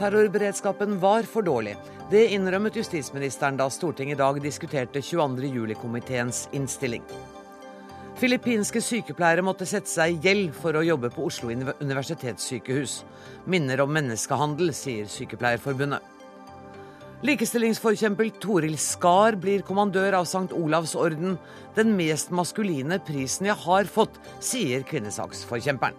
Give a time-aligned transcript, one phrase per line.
[0.00, 1.74] Terrorberedskapen var for dårlig.
[2.10, 5.50] Det innrømmet justisministeren da Stortinget i dag diskuterte 22.
[5.52, 7.04] juli-komiteens innstilling.
[8.20, 13.02] Filippinske sykepleiere måtte sette seg i gjeld for å jobbe på Oslo universitetssykehus.
[13.48, 16.19] Minner om menneskehandel, sier Sykepleierforbundet.
[17.20, 20.54] Likestillingsforkjemper Toril Skar blir kommandør av St.
[20.56, 21.34] Olavs orden.
[21.76, 25.98] Den mest maskuline prisen jeg har fått, sier kvinnesaksforkjemperen.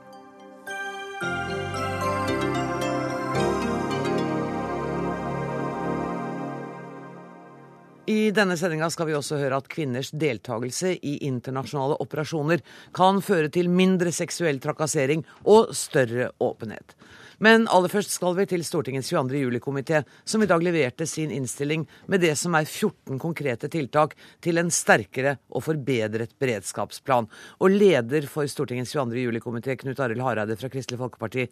[8.10, 12.66] I denne sendinga skal vi også høre at kvinners deltakelse i internasjonale operasjoner
[12.98, 16.98] kan føre til mindre seksuell trakassering og større åpenhet.
[17.42, 19.40] Men aller først skal vi til Stortingets 22.
[19.42, 24.14] juli-komité, som i dag leverte sin innstilling med det som er 14 konkrete tiltak
[24.46, 27.30] til en sterkere og forbedret beredskapsplan.
[27.58, 29.24] Og leder for Stortingets 22.
[29.24, 31.48] juli-komité, Knut Arild Hareide fra Kristelig Folkeparti,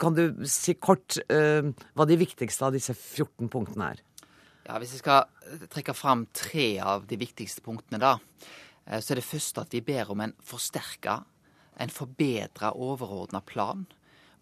[0.00, 4.04] kan du si kort uh, hva de viktigste av disse 14 punktene er?
[4.68, 8.18] Ja, Hvis jeg skal trekke fram tre av de viktigste punktene, da,
[8.84, 11.22] eh, så er det første at vi ber om en forsterka,
[11.80, 13.88] en forbedra overordna plan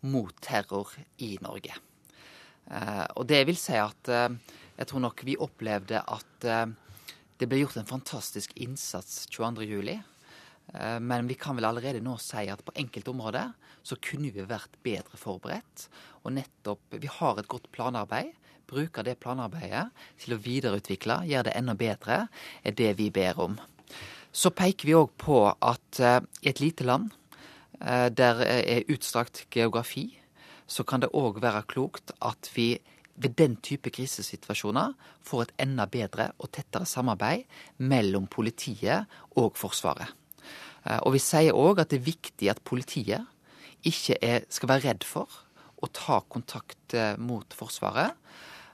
[0.07, 0.91] mot terror
[1.23, 1.75] i Norge.
[2.71, 4.29] Eh, og det vil si at eh,
[4.79, 6.47] jeg tror nok vi opplevde at
[7.39, 10.01] det ble gjort en fantastisk innsats 22.07.
[11.05, 13.53] Men vi kan vel allerede nå si at på enkelte områder
[13.87, 15.85] så kunne vi vært bedre forberedt.
[16.25, 18.33] Og nettopp Vi har et godt planarbeid
[18.73, 19.89] bruke det planarbeidet
[20.23, 22.27] til å videreutvikle, gjøre det enda bedre,
[22.65, 23.59] er det vi ber om.
[24.33, 27.13] Så peker vi òg på at i et lite land
[27.83, 30.21] der er utstrakt geografi,
[30.67, 32.77] så kan det òg være klokt at vi
[33.17, 34.95] ved den type krisesituasjoner
[35.27, 37.43] får et enda bedre og tettere samarbeid
[37.79, 40.15] mellom politiet og Forsvaret.
[40.87, 43.27] Uh, og vi sier òg at det er viktig at politiet
[43.87, 45.43] ikke er, skal være redd for
[45.83, 48.15] å ta kontakt mot Forsvaret.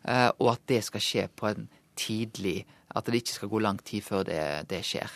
[0.08, 1.68] Eh, og at det skal skje på en
[1.98, 2.66] tidlig
[2.96, 5.12] At det ikke skal gå lang tid før det, det skjer.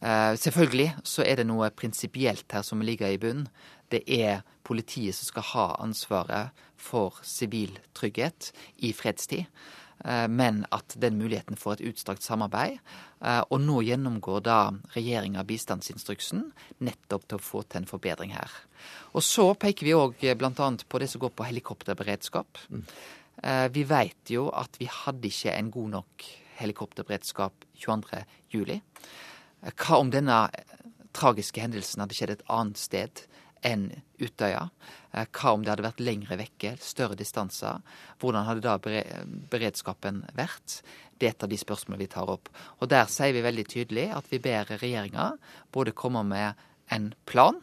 [0.00, 3.48] Uh, selvfølgelig så er det noe prinsipielt her som ligger i bunnen.
[3.90, 8.52] Det er politiet som skal ha ansvaret for sivil trygghet
[8.86, 9.44] i fredstid.
[10.00, 12.80] Uh, men at den muligheten får et utstrakt samarbeid.
[13.20, 14.58] Uh, og nå gjennomgår da
[14.96, 16.48] regjeringa bistandsinstruksen
[16.80, 18.50] nettopp til å få til en forbedring her.
[19.12, 20.70] Og så peker vi òg bl.a.
[20.88, 22.62] på det som går på helikopterberedskap.
[22.70, 22.84] Mm.
[23.42, 26.28] Eh, vi veit jo at vi hadde ikke en god nok
[26.60, 28.80] helikopterberedskap 22.07.
[29.62, 30.46] Eh, hva om denne
[31.16, 33.24] tragiske hendelsen hadde skjedd et annet sted
[33.66, 33.90] enn
[34.20, 34.68] Utøya?
[35.12, 37.82] Eh, hva om det hadde vært lengre vekke, større distanser?
[38.20, 38.78] Hvordan hadde da
[39.52, 40.80] beredskapen vært?
[41.18, 42.48] Det er et av de spørsmålene vi tar opp.
[42.80, 45.34] Og der sier vi veldig tydelig at vi ber regjeringa
[45.72, 47.60] både komme med en plan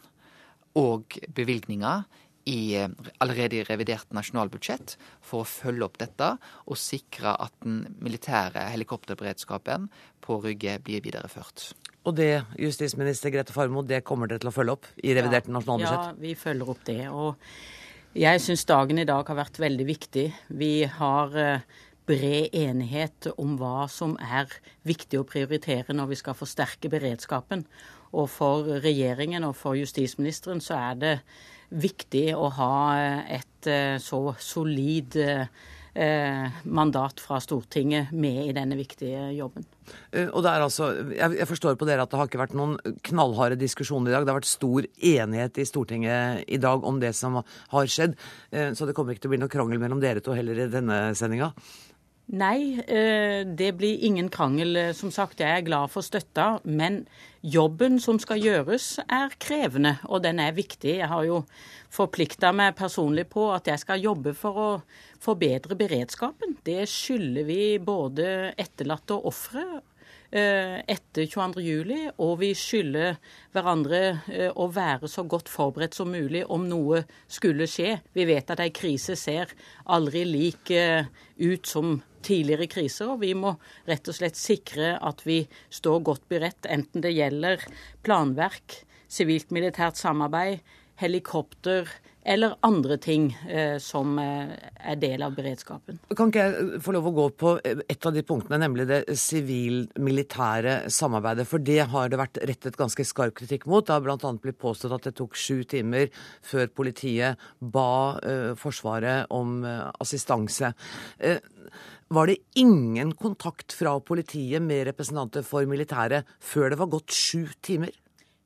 [0.78, 2.06] og bevilgninger
[2.47, 6.30] i, eh, allerede i revidert nasjonalbudsjett for å følge opp dette
[6.66, 9.90] og sikre at den militære helikopterberedskapen
[10.24, 11.74] på Rygge blir videreført.
[12.07, 15.56] Og det, justisminister Grete Farmo, det kommer dere til å følge opp i revidert ja,
[15.57, 16.06] nasjonalbudsjett?
[16.13, 17.01] Ja, vi følger opp det.
[17.12, 20.25] Og jeg syns dagen i dag har vært veldig viktig.
[20.56, 21.68] Vi har eh,
[22.07, 24.47] bred enighet om hva som er
[24.88, 27.66] viktig å prioritere når vi skal forsterke beredskapen.
[28.16, 31.16] Og for regjeringen og for justisministeren så er det
[31.75, 32.75] viktig å ha
[33.35, 39.68] et eh, så solid eh, mandat fra Stortinget med i denne viktige jobben.
[40.12, 42.78] Eh, og det er altså, jeg forstår på dere at det har ikke vært noen
[43.08, 44.28] knallharde diskusjoner i dag.
[44.28, 48.18] Det har vært stor enighet i Stortinget i dag om det som har skjedd.
[48.52, 51.00] Så det kommer ikke til å bli noe krangel mellom dere to heller i denne
[51.18, 51.52] sendinga?
[52.38, 52.84] Nei,
[53.56, 55.40] det blir ingen krangel, som sagt.
[55.44, 56.58] Jeg er glad for støtta.
[56.68, 57.06] Men
[57.47, 60.97] jobben som skal gjøres, er krevende, og den er viktig.
[61.00, 61.41] Jeg har jo
[61.94, 64.69] forplikta meg personlig på at jeg skal jobbe for å
[65.24, 66.57] forbedre beredskapen.
[66.68, 68.28] Det skylder vi både
[68.59, 69.66] etterlatte og ofre
[70.31, 73.15] etter 22.07, og vi skylder
[73.55, 77.97] hverandre eh, å være så godt forberedt som mulig om noe skulle skje.
[78.13, 79.53] Vi vet at ei krise ser
[79.85, 81.07] aldri lik eh,
[81.39, 81.97] ut som
[82.27, 83.13] tidligere kriser.
[83.13, 83.56] Og vi må
[83.88, 87.63] rett og slett sikre at vi står godt beredt, enten det gjelder
[88.06, 90.59] planverk, sivilt-militært samarbeid,
[90.97, 91.88] helikopter
[92.27, 94.51] eller andre ting eh, som eh,
[94.91, 96.00] er del av beredskapen.
[96.18, 100.77] Kan ikke jeg få lov å gå på et av de punktene, nemlig det sivil-militære
[100.94, 101.47] samarbeidet?
[101.47, 103.85] For det har det vært rettet ganske skarp kritikk mot.
[103.88, 104.33] Det har bl.a.
[104.44, 106.12] blitt påstått at det tok sju timer
[106.45, 110.73] før politiet ba eh, Forsvaret om eh, assistanse.
[111.23, 111.39] Eh,
[112.12, 117.47] var det ingen kontakt fra politiet med representanter for militæret før det var gått sju
[117.63, 117.91] timer?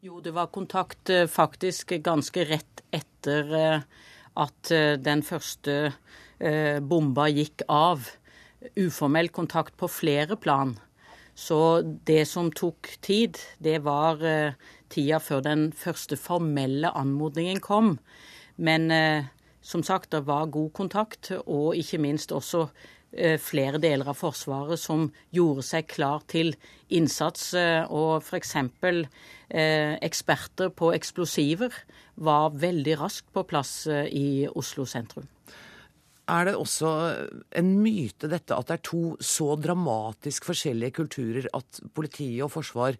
[0.02, 3.84] Jo, det var kontakt eh, faktisk ganske rett etter eh,
[4.42, 5.92] at eh, den første
[6.90, 8.08] bomba gikk av.
[8.74, 10.72] Uformell kontakt på flere plan.
[11.38, 14.18] Så det som tok tid, det var
[14.90, 17.92] tida før den første formelle anmodningen kom.
[18.58, 18.90] Men
[19.62, 22.72] som sagt, det var god kontakt, og ikke minst også
[23.42, 26.54] flere deler av Forsvaret som gjorde seg klar til
[26.96, 27.52] innsats.
[27.58, 28.56] Eh, og f.eks.
[29.52, 31.76] Eh, eksperter på eksplosiver
[32.22, 35.28] var veldig raskt på plass i Oslo sentrum.
[36.32, 36.90] Er det også
[37.60, 42.96] en myte dette at det er to så dramatisk forskjellige kulturer at politiet og forsvar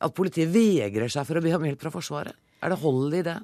[0.00, 2.36] At politiet vegrer seg for å be om hjelp fra Forsvaret?
[2.64, 3.36] Er det hold i det?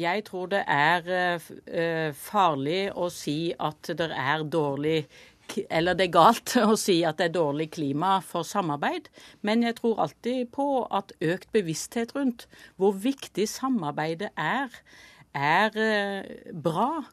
[0.00, 5.02] Jeg tror det er farlig å si at det er dårlig
[5.70, 9.10] eller det er galt å si at det er dårlig klima for samarbeid,
[9.42, 12.48] men jeg tror alltid på at økt bevissthet rundt
[12.80, 14.74] hvor viktig samarbeidet er,
[15.34, 17.04] er eh, bra.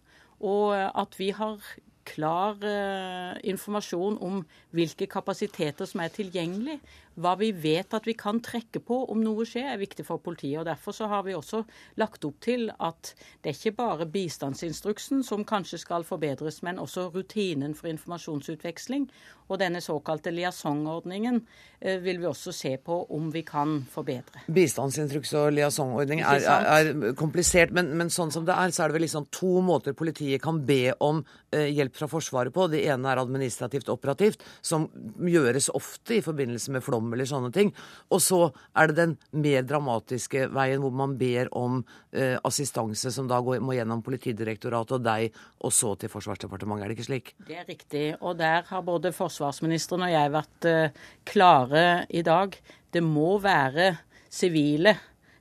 [0.42, 1.62] Og at vi har
[2.08, 4.42] klar uh, informasjon om
[4.76, 6.80] hvilke kapasiteter som er tilgjengelig.
[7.22, 10.60] Hva vi vet at vi kan trekke på om noe skjer, er viktig for politiet.
[10.62, 11.64] og Derfor så har vi også
[12.02, 17.10] lagt opp til at det er ikke bare bistandsinstruksen som kanskje skal forbedres, men også
[17.14, 19.10] rutinen for informasjonsutveksling.
[19.52, 24.46] Og denne såkalte liaisonordningen uh, vil vi også se på om vi kan forbedre.
[24.52, 28.92] Bistandsinstruks og liaisonordning er, er, er, komplisert, men, men, sånn som det er, så er
[28.92, 32.70] det vel liksom to måter politiet kan be om uh, hjelp fra Forsvaret på.
[32.72, 34.88] Det ene er administrativt operativt, som
[35.28, 37.72] gjøres ofte i forbindelse med flom eller sånne ting.
[38.12, 38.42] Og så
[38.78, 41.82] er det den mer dramatiske veien hvor man ber om
[42.12, 46.86] eh, assistanse, som da går, må gjennom Politidirektoratet og deg, og så til Forsvarsdepartementet.
[46.86, 47.34] Er det ikke slik?
[47.48, 48.06] Det er riktig.
[48.22, 52.58] Og der har både forsvarsministeren og jeg vært eh, klare i dag.
[52.92, 53.94] Det må være
[54.32, 54.98] sivile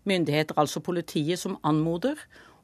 [0.09, 2.19] myndigheter, altså politiet, som anmoder.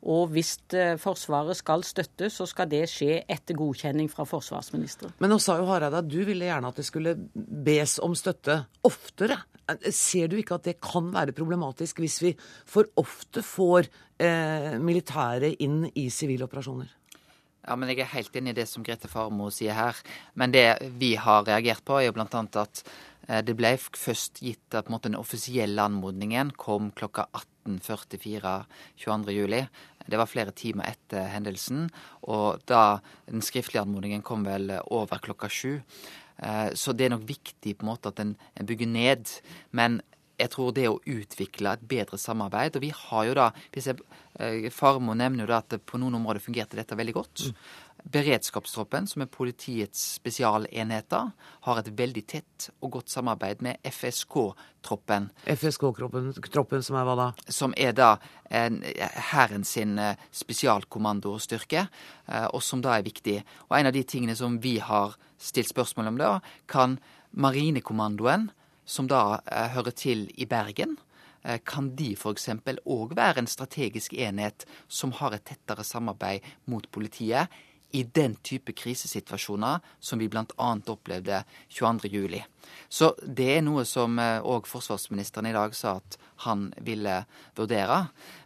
[0.07, 5.17] Og hvis eh, Forsvaret skal støtte, så skal det skje etter godkjenning fra forsvarsministeren.
[5.23, 8.61] Men nå sa jo Hareide at du ville gjerne at det skulle bes om støtte
[8.87, 9.41] oftere.
[9.91, 13.91] Ser du ikke at det kan være problematisk hvis vi for ofte får
[14.23, 16.93] eh, militære inn i sivile operasjoner?
[17.67, 19.99] Ja, men Jeg er helt enig i det som Grete Farmo sier her.
[20.39, 20.69] Men det
[21.01, 22.43] vi har reagert på, er jo bl.a.
[22.63, 22.83] at
[23.27, 27.25] det ble først gitt at den offisielle anmodningen kom klokka
[27.67, 28.53] 18.44
[29.03, 29.67] 22.07.
[30.07, 31.89] Det var flere timer etter hendelsen,
[32.31, 35.81] og da den skriftlige anmodningen kom vel over klokka sju.
[36.39, 39.33] Eh, så det er nok viktig på en måte at en, bygger ned.
[39.77, 40.01] Men
[40.37, 45.15] jeg tror det å utvikle et bedre samarbeid Og vi har jo da eh, Farmo
[45.17, 47.47] nevner jo da at på noen områder fungerte dette veldig godt.
[47.47, 47.63] Mm.
[48.07, 51.33] Beredskapstroppen, som er politiets spesialenheter,
[51.67, 55.27] har et veldig tett og godt samarbeid med FSK-troppen.
[55.51, 57.27] FSK-troppen som er hva da?
[57.51, 58.13] Som er da
[58.47, 61.89] Hæren sin eh, spesialkommandostyrke,
[62.31, 63.41] eh, og som da er viktig.
[63.67, 66.33] Og en av de tingene som vi har stilt spørsmål om da,
[66.71, 67.01] kan
[67.35, 68.53] Marinekommandoen,
[68.87, 71.01] som da eh, hører til i Bergen,
[71.63, 72.49] kan de f.eks.
[72.91, 77.53] òg være en strategisk enhet som har et tettere samarbeid mot politiet
[77.97, 80.69] i den type krisesituasjoner som vi bl.a.
[80.87, 81.39] opplevde
[81.73, 82.43] 22.07.
[82.89, 87.23] Så det er noe som òg eh, forsvarsministeren i dag sa at han ville
[87.57, 88.03] vurdere.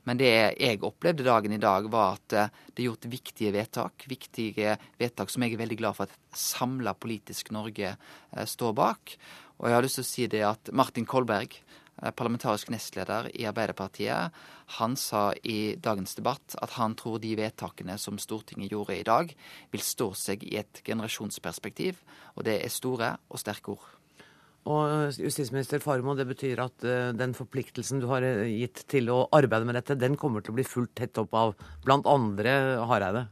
[0.06, 4.06] Men det jeg opplevde dagen i dag, var at eh, det er gjort viktige vedtak.
[4.13, 8.77] Viktige vedtak som jeg er veldig glad for at et samla politisk Norge eh, står
[8.79, 9.17] bak.
[9.58, 11.58] Og jeg har lyst til å si det at Martin Kolberg,
[12.17, 14.37] parlamentarisk nestleder i Arbeiderpartiet,
[14.81, 19.33] han sa i dagens debatt at han tror de vedtakene som Stortinget gjorde i dag,
[19.73, 22.01] vil stå seg i et generasjonsperspektiv.
[22.37, 23.89] Og det er store og sterke ord.
[24.69, 29.23] Og eh, justisminister Farmo, det betyr at uh, den forpliktelsen du har gitt til å
[29.33, 31.55] arbeide med dette, den kommer til å bli fulgt tett opp av
[31.87, 32.53] blant andre
[32.91, 33.27] Hareide?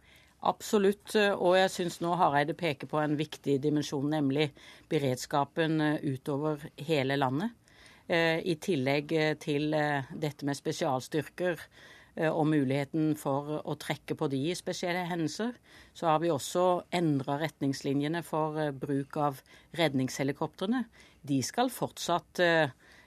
[0.48, 1.16] Absolutt.
[1.18, 4.52] Og jeg syns nå Hareide peker på en viktig dimensjon, nemlig
[4.88, 7.56] beredskapen utover hele landet.
[8.08, 11.60] Eh, I tillegg eh, til eh, dette med spesialstyrker
[12.18, 15.52] og muligheten for å trekke på de i spesielle hendelser,
[15.94, 16.64] så har vi også
[16.98, 19.38] endra retningslinjene for bruk av
[19.78, 20.80] redningshelikoptrene.
[21.22, 22.40] De skal fortsatt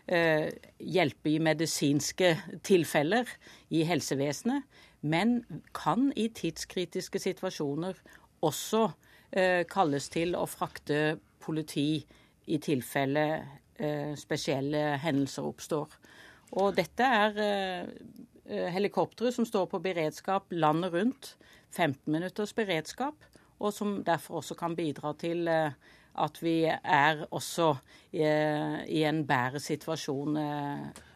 [0.08, 2.29] hjelpe i medisinske
[2.63, 3.27] tilfeller
[3.75, 4.63] i helsevesenet,
[5.03, 5.41] men
[5.75, 8.00] kan i tidskritiske situasjoner
[8.39, 8.93] også
[9.75, 12.05] kalles til å frakte politi
[12.48, 13.27] i tilfelle
[14.19, 15.95] spesielle hendelser oppstår.
[16.59, 21.35] Og dette er eh, helikoptre som står på beredskap landet rundt.
[21.71, 23.15] 15 minutters beredskap,
[23.63, 25.71] og som derfor også kan bidra til eh,
[26.15, 27.74] at vi er også
[28.12, 30.38] i, i en bedre situasjon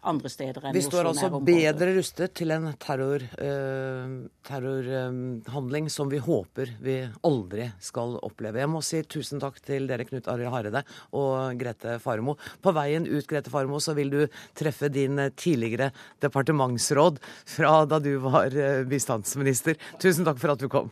[0.06, 6.20] andre steder enn Vi står altså bedre rustet til en terrorhandling terror, eh, som vi
[6.24, 8.60] håper vi aldri skal oppleve.
[8.62, 10.82] Jeg må si tusen takk til dere, Knut Arild Hareide
[11.18, 12.34] og Grete Faremo.
[12.62, 14.22] På veien ut, Grete Faremo, så vil du
[14.58, 15.92] treffe din tidligere
[16.24, 17.16] departementsråd
[17.56, 19.76] fra da du var eh, bistandsminister.
[20.02, 20.90] Tusen takk for at du kom.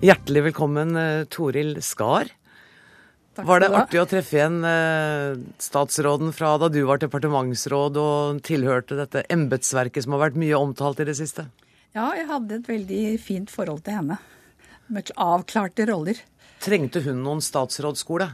[0.00, 2.30] Hjertelig velkommen, eh, Toril Skar.
[3.36, 8.40] Takk var det artig å treffe igjen eh, statsråden fra da du var departementsråd og
[8.40, 11.50] tilhørte dette embetsverket som har vært mye omtalt i det siste?
[11.92, 14.16] Ja, jeg hadde et veldig fint forhold til henne.
[14.88, 16.16] Med avklarte roller.
[16.64, 18.30] Trengte hun noen statsrådsskole?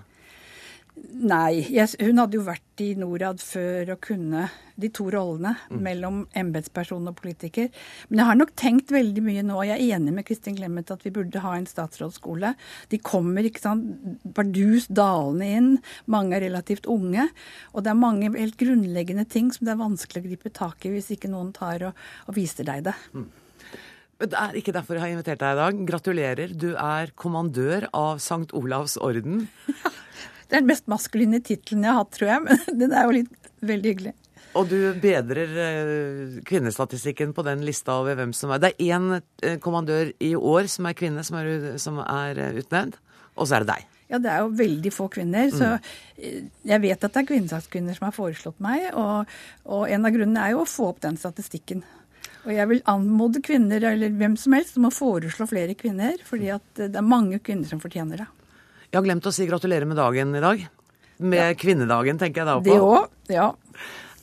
[0.96, 4.46] Nei, jeg, hun hadde jo vært i Norad før og kunne
[4.80, 5.78] de to rollene mm.
[5.84, 7.68] mellom embetsperson og politiker.
[8.08, 10.92] Men jeg har nok tenkt veldig mye nå, og jeg er enig med Kristin Clemet
[10.92, 12.54] at vi burde ha en statsrådsskole.
[12.92, 15.72] De kommer ikke sant, bardus dalende inn,
[16.12, 17.28] mange er relativt unge.
[17.74, 20.94] Og det er mange helt grunnleggende ting som det er vanskelig å gripe tak i
[20.94, 22.96] hvis ikke noen tar og, og viser deg det.
[23.12, 23.28] Mm.
[24.16, 25.84] Det er ikke derfor jeg har invitert deg i dag.
[25.92, 26.56] Gratulerer.
[26.56, 28.48] Du er kommandør av St.
[28.56, 29.44] Olavs orden.
[30.46, 32.44] Det er den mest maskuline tittelen jeg har hatt, tror jeg.
[32.46, 34.14] Men den er jo litt veldig hyggelig.
[34.56, 39.18] Og du bedrer eh, kvinnestatistikken på den lista over hvem som er Det er én
[39.18, 41.50] eh, kommandør i år som er kvinne, som er,
[41.82, 42.96] som er eh, utnevnt.
[43.36, 43.92] Og så er det deg.
[44.06, 45.50] Ja, det er jo veldig få kvinner.
[45.50, 46.48] Så mm.
[46.70, 48.86] jeg vet at det er kvinnesakskvinner som har foreslått meg.
[48.94, 49.36] Og,
[49.66, 51.82] og, en av grunnene er jo å få opp den statistikken.
[52.46, 56.16] Og jeg vil anmode kvinner, eller hvem som helst, om å foreslå flere kvinner.
[56.24, 58.28] Fordi at det er mange kvinner som fortjener det.
[58.90, 60.66] Jeg har glemt å si gratulerer med dagen i dag.
[61.16, 61.56] Med ja.
[61.58, 62.66] kvinnedagen, tenker jeg da på.
[62.66, 63.50] Det òg, ja.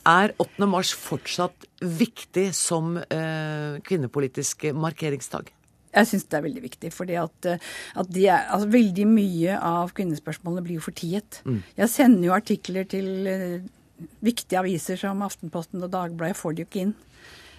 [0.04, 0.66] Er 8.
[0.68, 5.48] mars fortsatt viktig som eh, kvinnepolitisk markeringsdag?
[5.94, 6.92] Jeg syns det er veldig viktig.
[6.92, 11.40] fordi at, eh, at er, altså, veldig mye av kvinnespørsmålene blir jo fortiet.
[11.44, 11.62] Mm.
[11.76, 16.34] Jeg sender jo artikler til uh, viktige aviser som Aftenposten og Dagbladet.
[16.34, 16.94] Jeg får det jo ikke inn.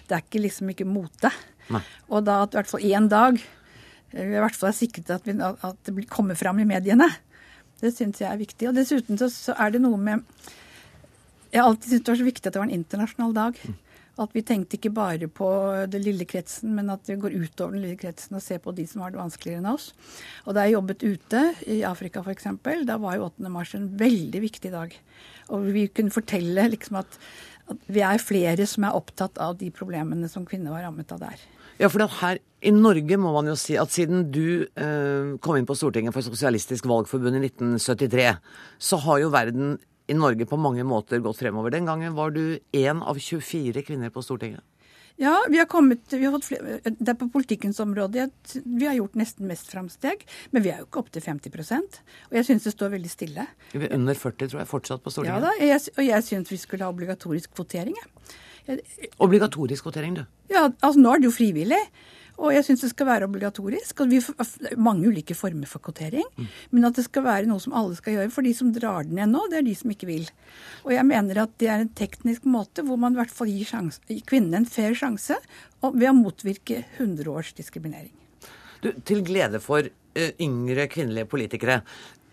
[0.06, 1.32] Det er ikke liksom ikke mote.
[2.12, 3.40] Og da at i hvert fall én dag
[4.12, 7.08] vi i hvert fall er sikret at, vi, at det kommer fram i mediene.
[7.80, 8.68] Det syns jeg er viktig.
[8.70, 10.22] Og dessuten så, så, er det noe med
[11.52, 13.58] Jeg har alltid syntes det var så viktig at det var en internasjonal dag.
[14.16, 15.48] At vi tenkte ikke bare på
[15.92, 18.86] den lille kretsen, men at vi går utover den lille kretsen og ser på de
[18.88, 19.90] som har det vanskeligere enn oss.
[20.46, 22.48] Og da jeg jobbet ute, i Afrika f.eks.,
[22.88, 23.50] da var jo 8.
[23.52, 24.96] mars en veldig viktig dag.
[25.52, 27.20] Og vi kunne fortelle liksom at,
[27.68, 31.20] at vi er flere som er opptatt av de problemene som kvinner var rammet av
[31.26, 31.44] der.
[31.76, 35.66] Ja, for her i Norge må man jo si at siden du eh, kom inn
[35.68, 38.30] på Stortinget for Sosialistisk Valgforbund i 1973,
[38.78, 39.76] så har jo verden
[40.08, 41.74] i Norge på mange måter gått fremover.
[41.74, 44.64] Den gangen var du én av 24 kvinner på Stortinget.
[45.20, 48.26] Ja, vi har kommet, vi har fått flere, det er på politikkens område.
[48.52, 52.36] Vi har gjort nesten mest framsteg, men vi er jo ikke opp til 50% Og
[52.36, 53.46] jeg syns det står veldig stille.
[53.72, 55.40] Vi er under 40, tror jeg, fortsatt på Stortinget.
[55.40, 57.96] Ja da, jeg, og jeg syns vi skulle ha obligatorisk kvotering.
[59.22, 60.24] Obligatorisk kvotering, du?
[60.52, 61.80] Ja, altså nå er det jo frivillig.
[62.36, 64.02] Og jeg syns det skal være obligatorisk.
[64.02, 66.26] Og vi har mange ulike former for kvotering.
[66.36, 66.50] Mm.
[66.76, 68.32] Men at det skal være noe som alle skal gjøre.
[68.34, 70.28] For de som drar den igjen nå, det er de som ikke vil.
[70.84, 73.64] Og jeg mener at det er en teknisk måte hvor man i hvert fall gir,
[73.68, 75.38] sjans, gir kvinnene en fair sjanse
[75.86, 78.12] ved å motvirke 100 års diskriminering.
[78.84, 81.80] Du, til glede for uh, yngre kvinnelige politikere.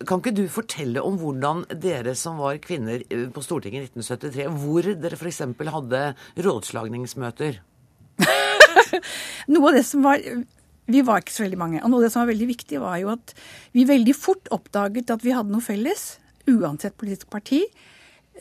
[0.07, 4.49] Kan ikke du fortelle om hvordan dere som var kvinner eh, på Stortinget i 1973,
[4.63, 5.43] hvor dere f.eks.
[5.75, 6.01] hadde
[6.47, 7.61] rådslagningsmøter?
[9.53, 10.21] noe av det som var
[10.91, 11.79] vi var ikke så veldig mange.
[11.79, 13.33] Og noe av det som var veldig viktig, var jo at
[13.75, 16.17] vi veldig fort oppdaget at vi hadde noe felles,
[16.51, 17.61] uansett politisk parti,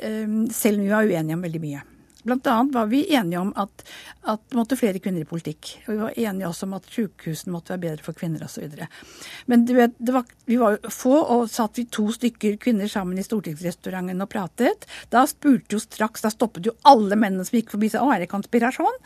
[0.00, 1.84] eh, selv om vi var uenige om veldig mye.
[2.24, 3.84] Annet var vi enige om at,
[4.22, 5.72] det måtte flere kvinner i politikk.
[5.86, 8.76] Og vi var enige også om at sykehusene måtte være bedre for kvinner osv.
[9.50, 13.26] Men du vet, var, vi var få, og satt vi to stykker kvinner sammen i
[13.26, 14.86] stortingsrestauranten og pratet.
[15.10, 18.22] Da spurte jo straks, da stoppet jo alle mennene som gikk forbi sa å, er
[18.22, 19.02] det konspirasjon?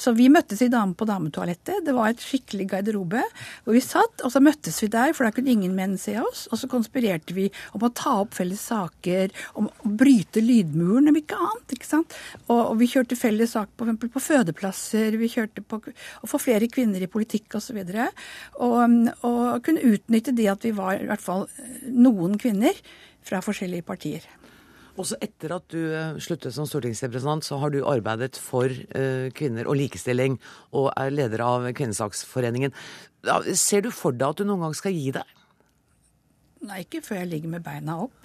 [0.00, 1.82] Så vi møttes i dame på dametoalettet.
[1.84, 3.22] Det var et skikkelig garderobe
[3.64, 6.46] hvor vi satt, og så møttes vi der, for da kunne ingen menn se oss.
[6.50, 11.20] Og så konspirerte vi om å ta opp felles saker, om å bryte lydmuren, om
[11.20, 11.76] ikke annet.
[11.76, 12.16] ikke sant?
[12.46, 16.40] Og, og vi kjørte felles sak på, eksempel på fødeplasser, vi kjørte på å få
[16.40, 17.82] flere kvinner i politikk osv.
[17.84, 18.08] Og, så
[18.64, 21.48] og, og kunne utnytte det at vi var i hvert fall
[21.84, 22.76] noen kvinner
[23.26, 24.24] fra forskjellige partier.
[25.00, 29.68] Også etter at du eh, sluttet som stortingsrepresentant, så har du arbeidet for uh, kvinner
[29.70, 30.36] og likestilling,
[30.76, 32.74] og er leder av Kvinnesaksforeningen.
[33.56, 35.36] Ser du for deg at du noen gang skal gi deg?
[36.68, 38.19] Nei, ikke før jeg ligger med beina opp.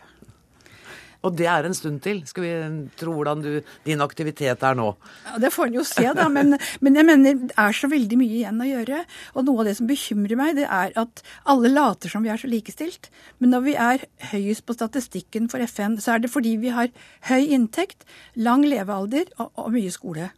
[1.26, 2.22] Og det er en stund til.
[2.30, 2.52] Skal vi
[3.00, 3.50] tro hvordan du,
[3.86, 4.92] din aktivitet er nå?
[5.26, 6.28] Ja, Det får en jo se, da.
[6.32, 9.02] Men, men, jeg mener det er så veldig mye igjen å gjøre.
[9.34, 12.42] Og noe av det som bekymrer meg, det er at alle later som vi er
[12.42, 13.10] så likestilt.
[13.40, 16.94] Men når vi er høyest på statistikken for FN, så er det fordi vi har
[17.30, 18.06] høy inntekt,
[18.38, 20.30] lang levealder og, og mye skole.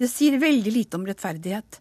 [0.00, 1.78] Det sier veldig lite om rettferdighet.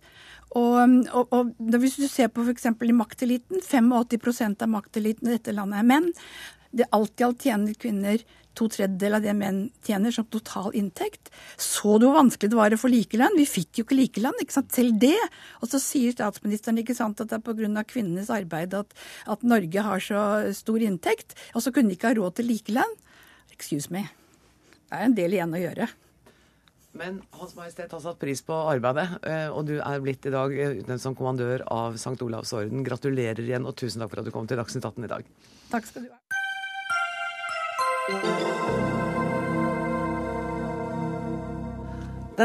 [0.60, 2.68] Og, og, og Hvis du ser på f.eks.
[2.68, 6.12] i makteliten, 85% av makteliten i dette landet er menn.
[6.72, 8.22] Det Alt i alt tjener kvinner
[8.58, 11.32] to tredjedeler av det menn tjener som total inntekt.
[11.56, 13.38] Så du hvor vanskelig det var å få likelønn?
[13.40, 14.74] Vi fikk jo ikke likelønn, ikke sant?
[14.76, 15.18] selv det.
[15.62, 17.86] Og så sier statsministeren ikke sant, at det er pga.
[17.88, 18.94] kvinnenes arbeid at,
[19.28, 20.24] at, Norge har så
[20.56, 21.36] stor inntekt.
[21.56, 22.96] Og så kunne de ikke ha råd til likelønn.
[23.56, 24.08] Excuse me.
[24.90, 25.88] Det er en del igjen å gjøre.
[27.00, 30.52] Men Hans Majestet har satt pris på arbeidet, eh, og du er blitt i dag
[30.52, 32.18] eh, utnevnt som kommandør av St.
[32.26, 32.84] Olavs orden.
[32.84, 35.34] Gratulerer igjen, og tusen takk for at du kom til Dagsnytt 18 i dag.
[35.72, 36.41] Takk skal du ha.
[38.02, 38.18] Den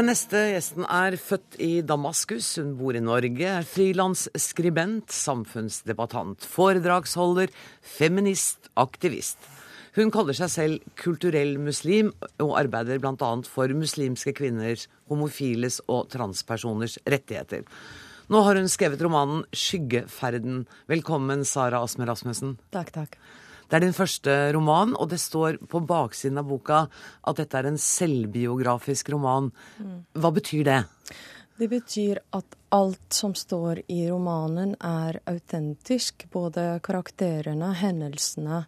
[0.05, 2.61] neste gjesten er født i Damaskus.
[2.61, 7.49] Hun bor i Norge, er frilansskribent, samfunnsdebattant, foredragsholder,
[7.81, 9.41] feminist, aktivist.
[9.97, 13.41] Hun kaller seg selv kulturell muslim, og arbeider bl.a.
[13.49, 17.65] for muslimske kvinners, homofiles og transpersoners rettigheter.
[18.29, 20.69] Nå har hun skrevet romanen 'Skyggeferden'.
[20.85, 22.61] Velkommen, Sara Asmer Rasmussen.
[22.69, 23.17] Takk, takk.
[23.67, 26.85] Det er din første roman, og det står på baksiden av boka
[27.27, 29.51] at dette er en selvbiografisk roman.
[30.15, 30.81] Hva betyr det?
[31.57, 36.27] Det betyr at alt som står i romanen er autentisk.
[36.31, 38.61] Både karakterene, hendelsene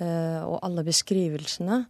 [0.00, 1.82] eh, og alle beskrivelsene.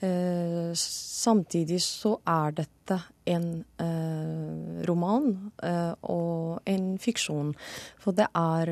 [0.00, 3.48] Eh, samtidig så er dette en
[3.82, 7.50] eh, roman eh, og en fiksjon.
[7.98, 8.70] For det er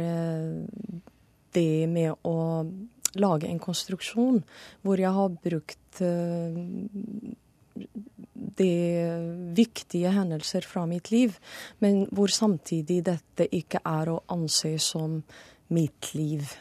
[1.56, 2.36] det med å
[3.22, 4.42] lage en konstruksjon
[4.86, 7.34] hvor jeg har brukt de
[8.56, 9.18] det
[9.56, 11.34] viktige hendelser fra mitt liv,
[11.84, 15.18] men hvor samtidig dette ikke er å anse som
[15.74, 16.54] mitt liv.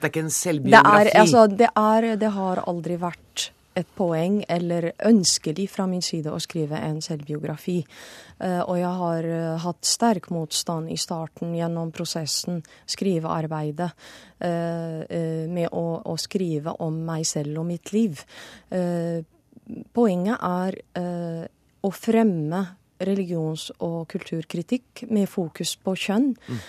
[0.00, 1.04] Det er ikke en selvbiografi?
[1.04, 6.02] Det, er, altså, det, er, det har aldri vært et poeng eller ønskelig fra min
[6.02, 7.78] side å skrive en selvbiografi.
[8.40, 13.90] Uh, og jeg har uh, hatt sterk motstand i starten gjennom prosessen, skrivearbeidet,
[14.42, 15.02] uh,
[15.50, 18.20] med å, å, skrive om meg selv og mitt liv.
[19.92, 20.76] poenget er
[21.82, 22.60] å fremme
[23.00, 26.60] religions- og kulturkritikk med fokus på kjønn mm.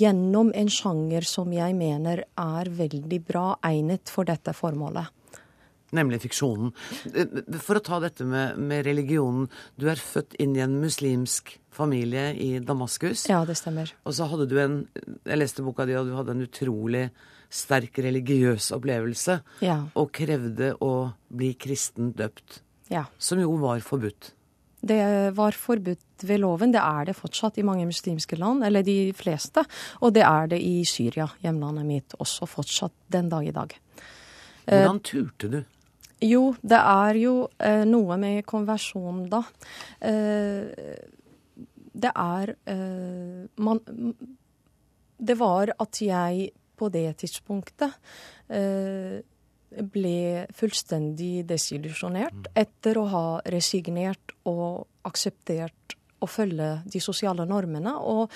[0.00, 5.17] gjennom en sjanger som jeg mener er veldig bra egnet for dette formålet.
[5.96, 6.74] Nemlig fiksjonen.
[7.64, 9.46] For å ta dette med, med, religionen.
[9.80, 13.24] Du er født inn i en muslimsk familie i Damaskus.
[13.30, 13.94] Ja, det stemmer.
[14.04, 14.78] Og så hadde du en
[15.24, 17.06] Jeg leste boka di, og du hadde en utrolig
[17.48, 19.38] sterk religiøs opplevelse.
[19.64, 19.80] Ja.
[19.96, 22.60] Og krevde å bli kristen døpt.
[22.92, 23.06] Ja.
[23.16, 24.34] Som jo var forbudt.
[24.80, 25.00] Det
[25.34, 26.72] var forbudt ved loven.
[26.72, 29.64] Det er det fortsatt i mange muslimske land, eller de fleste.
[30.04, 33.74] Og det er det i Syria, hjemlandet mitt, også fortsatt den dag i dag.
[34.68, 35.58] Hvordan turte du?
[36.24, 39.42] Jo, det er jo eh, noe med konversjon, da.
[40.02, 40.98] Eh,
[41.98, 43.80] det er eh, man,
[45.18, 47.90] Det var at jeg på det tidspunktet
[48.54, 49.18] eh,
[49.68, 58.32] ble fullstendig desillusjonert etter å ha resignert og akseptert å følge de sosiale normene, og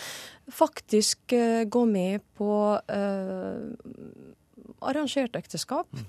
[0.52, 4.36] faktisk eh, gå med på eh,
[4.80, 5.88] arrangert ekteskap.
[5.92, 6.04] Mm.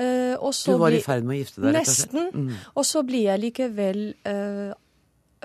[0.00, 1.76] Uh, du var i ferd med å gifte deg?
[1.76, 2.28] Nesten.
[2.34, 2.52] Mm.
[2.74, 4.72] Og så blir jeg likevel uh,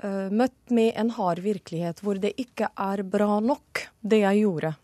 [0.04, 4.74] uh, møtt med en hard virkelighet hvor det ikke er bra nok, det jeg gjorde.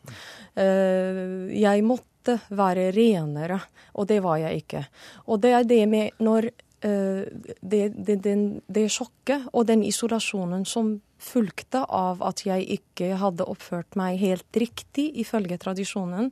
[0.56, 3.60] jeg måtte være renere,
[3.94, 4.82] og det var jeg ikke.
[5.30, 8.34] Og det er det med når det, det, det,
[8.66, 14.60] det sjokket og den isolasjonen som fulgte av at jeg ikke hadde oppført meg helt
[14.60, 16.30] riktig ifølge tradisjonen,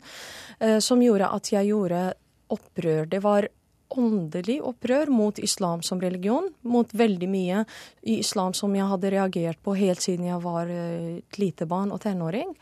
[0.61, 2.03] eh, som gjorde at jeg gjorde
[2.55, 3.09] opprør.
[3.09, 3.49] Det var
[3.89, 7.65] åndelig opprør mot islam som religion, mot veldig mye
[8.03, 11.93] i islam som jeg hadde reagert på helt siden jeg var eh, et lite barn
[11.95, 12.55] og tenåring.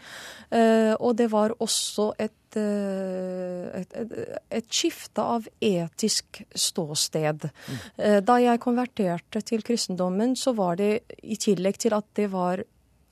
[0.51, 4.15] Eh, og det var også et, eh, et, et,
[4.61, 7.49] et skifte av etisk ståsted.
[7.49, 7.83] Mm.
[8.27, 12.63] Da jeg konverterte til kristendommen, så var det i tillegg til at det var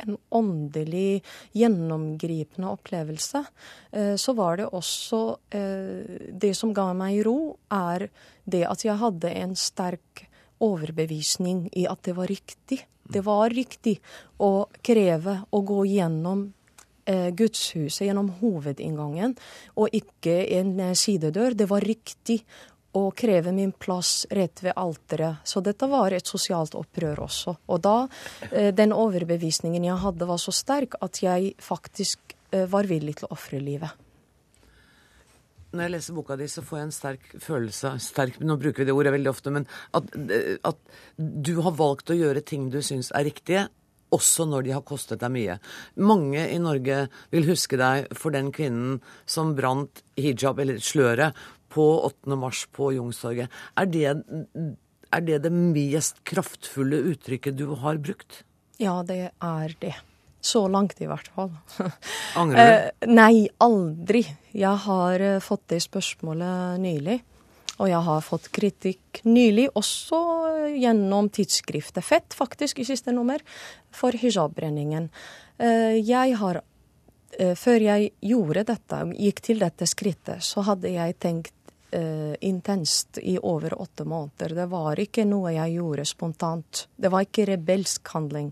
[0.02, 3.44] en åndelig, gjennomgripende opplevelse,
[3.92, 5.20] eh, så var det også
[5.54, 8.08] eh, Det som ga meg ro, er
[8.44, 10.26] det at jeg hadde en sterk
[10.64, 12.84] overbevisning i at det var riktig.
[13.04, 13.98] Det var riktig
[14.40, 16.46] å kreve å gå gjennom
[17.06, 19.36] eh, gudshuset, gjennom hovedinngangen,
[19.76, 21.54] og ikke en sidedør.
[21.54, 22.42] Det var riktig
[22.94, 25.42] og kreve min plass rett ved alteret.
[25.44, 27.56] Så dette var et sosialt opprør også.
[27.66, 27.96] Og da
[28.50, 33.28] eh, den overbevisningen jeg hadde var så sterk at jeg faktisk eh, var villig til
[33.28, 34.00] å ofre livet.
[35.74, 38.86] Når jeg leser boka di, så får jeg en sterk følelse sterk, Nå bruker vi
[38.86, 39.64] det ordet veldig ofte, men
[39.98, 40.12] at,
[40.62, 40.78] at
[41.18, 43.64] du har valgt å gjøre ting du syns er riktige,
[44.14, 45.58] også når de har kostet deg mye.
[45.98, 47.04] Mange i Norge
[47.34, 51.34] vil huske deg for den kvinnen som brant hijab, eller sløret,
[51.74, 52.38] på 8.
[52.38, 53.52] mars på Youngstorget.
[53.80, 54.08] Er det,
[55.10, 58.42] er det det mest kraftfulle uttrykket du har brukt?
[58.82, 59.94] Ja, det er det.
[60.44, 61.52] Så langt, i hvert fall.
[62.40, 62.72] Angrer du?
[63.06, 64.26] Eh, nei, aldri.
[64.52, 67.22] Jeg har eh, fått det spørsmålet nylig.
[67.80, 70.20] Og jeg har fått kritikk nylig, også
[70.76, 73.40] gjennom tidsskriftet Fett, faktisk, i siste nummer,
[73.90, 75.08] for hijabbrenningen.
[75.58, 76.62] Eh, jeg har
[77.58, 81.63] Før jeg gjorde dette, gikk til dette skrittet, så hadde jeg tenkt
[81.94, 84.54] uh, intenst i over åtte måneder.
[84.54, 86.86] Det var ikke noe jeg gjorde spontant.
[86.96, 88.50] Det var ikke rebelsk handling.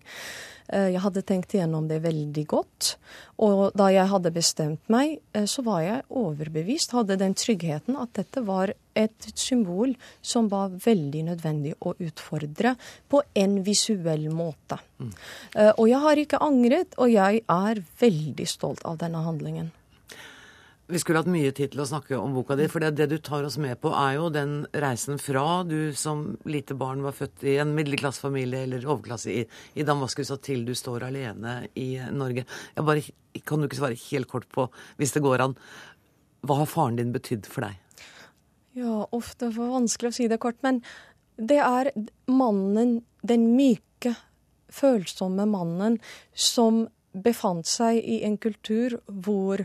[0.73, 2.95] Uh, jeg hadde tenkt gjennom det veldig godt.
[3.43, 8.15] Og da jeg hadde bestemt meg, uh, så var jeg overbevist, hadde den tryggheten at
[8.19, 12.75] dette var et symbol som var veldig nødvendig å utfordre
[13.09, 14.77] på en visuell måte.
[15.01, 15.15] Mm.
[15.81, 19.73] Og jeg har ikke angret, og jeg er veldig stolt av denne handlingen.
[20.93, 23.17] Vi skulle hatt mye tid til å snakke om boka di, for det, det, du
[23.25, 27.47] tar oss med på, er jo den reisen fra du som lite barn var født
[27.49, 32.45] i en middelklassefamilie eller overklasse i, i Damaskus, og til du står alene i Norge.
[32.77, 33.05] Jeg bare,
[33.49, 34.67] kan du ikke svare helt kort på,
[35.01, 35.55] hvis det går an,
[36.45, 38.03] hva har faren din betydd for deg?
[38.77, 40.83] Ja, ofte for vanskelig å si det kort, men
[41.41, 41.89] det er
[42.29, 44.13] mannen, den myke,
[44.69, 45.97] følsomme mannen,
[46.37, 46.85] som
[47.17, 49.65] befant seg i en kultur hvor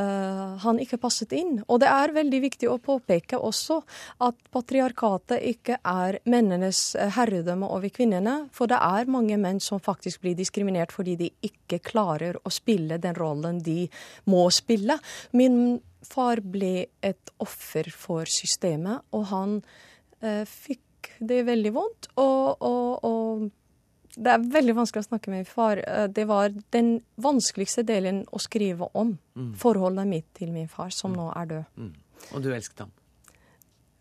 [0.00, 1.58] han ikke passet inn.
[1.68, 3.80] Og det er veldig viktig å påpeke også
[4.26, 8.36] at patriarkatet ikke er mennenes eh, herredømme over kvinnene.
[8.54, 13.00] For det er mange menn som faktisk blir diskriminert fordi de ikke klarer å spille
[13.02, 13.84] den rollen de
[14.30, 14.98] må spille.
[15.36, 19.56] Min far ble et offer for systemet, og han
[20.24, 22.12] eh, fikk det veldig vondt.
[22.20, 23.48] og, og, og
[24.16, 25.80] det er veldig vanskelig å snakke med min far.
[25.86, 29.16] Eh, det var den vanskeligste delen å skrive om.
[29.36, 29.52] Mm.
[29.60, 31.18] Forholdet mitt til min far, som mm.
[31.20, 31.68] nå er død.
[31.76, 31.92] Mm.
[32.34, 32.92] Og du elsket ham?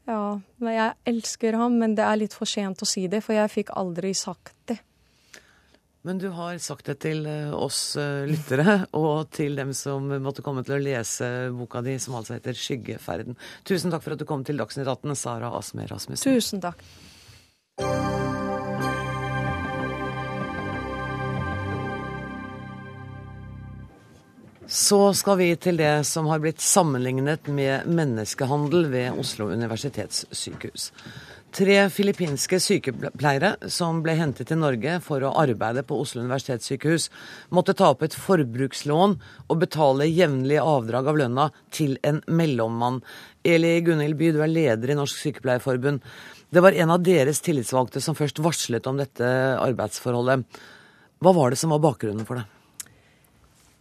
[0.10, 0.22] Ja,
[0.66, 3.76] jeg elsker ham, men det er litt for sent å si det, for jeg fikk
[3.78, 4.80] aldri sagt det.
[6.08, 10.46] Men du har sagt det til eh, oss eh, lyttere, og til dem som måtte
[10.46, 13.38] komme til å lese boka di, som altså heter 'Skyggeferden'.
[13.68, 16.40] Tusen takk for at du kom til Dagsnytt 18, Sara Asmer Rasmussen.
[16.40, 16.82] Tusen takk.
[24.70, 30.92] Så skal vi til det som har blitt sammenlignet med menneskehandel ved Oslo universitetssykehus.
[31.58, 37.08] Tre filippinske sykepleiere som ble hentet til Norge for å arbeide på Oslo universitetssykehus,
[37.50, 43.02] måtte ta opp et forbrukslån og betale jevnlige avdrag av lønna til en mellommann.
[43.42, 46.06] Eli Gunhild By, du er leder i Norsk Sykepleierforbund.
[46.54, 50.46] Det var en av deres tillitsvalgte som først varslet om dette arbeidsforholdet.
[51.26, 52.46] Hva var det som var bakgrunnen for det?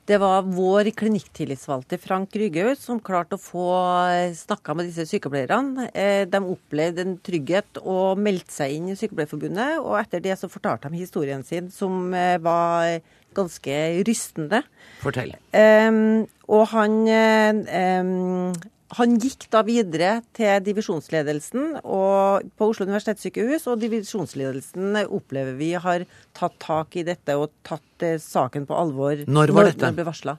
[0.08, 3.66] Det var vår klinikktillitsvalgte Frank Ryghaug som klarte å få
[4.08, 5.90] eh, snakka med disse sykepleierne.
[5.92, 9.82] Eh, de opplevde en trygghet og meldte seg inn i Sykepleierforbundet.
[9.82, 13.02] Og etter det så fortalte de historien sin, som eh, var
[13.36, 13.76] ganske
[14.08, 14.62] rystende.
[15.02, 15.36] Fortell.
[15.52, 18.56] Um, og han um,
[18.96, 26.56] han gikk da videre til divisjonsledelsen på Oslo universitetssykehus, og divisjonsledelsen opplever vi har tatt
[26.62, 29.26] tak i dette og tatt eh, saken på alvor.
[29.28, 29.84] Når var dette?
[29.84, 30.38] Når ble varsla.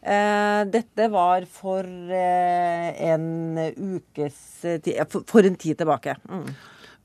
[0.00, 3.28] Eh, dette var for eh, en
[3.76, 6.16] ukes tid for, for, en tid tilbake.
[6.24, 6.48] Mm.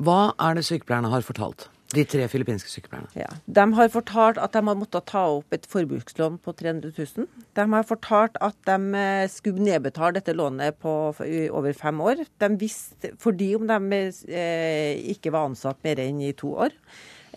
[0.03, 1.67] Hva er det sykepleierne har fortalt?
[1.93, 3.11] De tre filippinske sykepleierne.
[3.17, 3.29] Ja.
[3.45, 7.27] De har fortalt at de har måttet ta opp et forbrukslån på 300 000.
[7.53, 12.25] De har fortalt at de eh, skulle nedbetale dette lånet på over fem år.
[12.41, 16.73] De visste, fordi om de eh, ikke var ansatt mer enn i to år.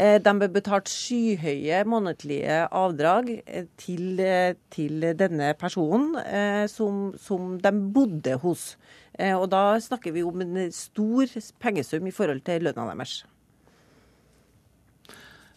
[0.00, 3.30] Eh, de ble betalt skyhøye månedlige avdrag
[3.76, 4.24] til,
[4.72, 6.16] til denne personen
[6.72, 8.74] som, som, de bodde hos.
[9.20, 13.22] og da snakker vi om en stor pengesum i forhold til lønna deres.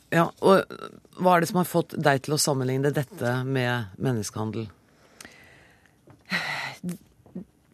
[0.09, 0.65] Ja, og
[1.19, 4.69] Hva er det som har fått deg til å sammenligne dette med menneskehandel?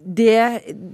[0.05, 0.37] Det,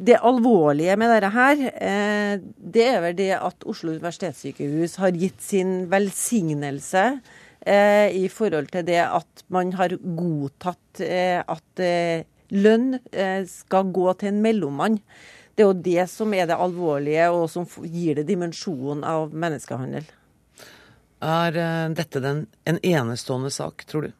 [0.08, 5.42] det alvorlige med dette her, eh, det er vel det at Oslo universitetssykehus har gitt
[5.44, 7.04] sin velsignelse
[7.66, 11.84] eh, i forhold til det at man har godtatt eh, at
[12.52, 12.88] lønn
[13.48, 14.98] skal gå til en mellommann.
[15.56, 20.08] Det er jo det som er det alvorlige, og som gir det dimensjonen av menneskehandel.
[21.22, 24.12] Er eh, dette den, en enestående sak, tror du?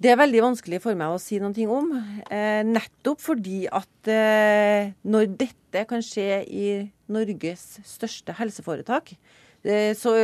[0.00, 1.90] Det er veldig vanskelig for meg å si noe om.
[2.32, 6.70] Eh, nettopp fordi at eh, når dette kan skje i
[7.12, 9.12] Norges største helseforetak,
[9.60, 10.14] eh, så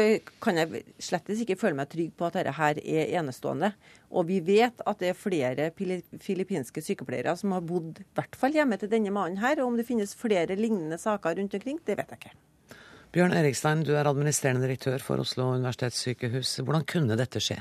[0.41, 3.75] kan jeg slettes ikke føle meg trygg på at dette her er enestående.
[4.17, 8.57] Og vi vet at det er flere filippinske sykepleiere som har bodd i hvert fall
[8.57, 9.61] hjemme til denne mannen her.
[9.61, 12.39] Og om det finnes flere lignende saker rundt omkring, det vet jeg ikke.
[13.17, 16.51] Bjørn Erikstein, du er administrerende direktør for Oslo universitetssykehus.
[16.61, 17.55] Hvordan kunne dette skje?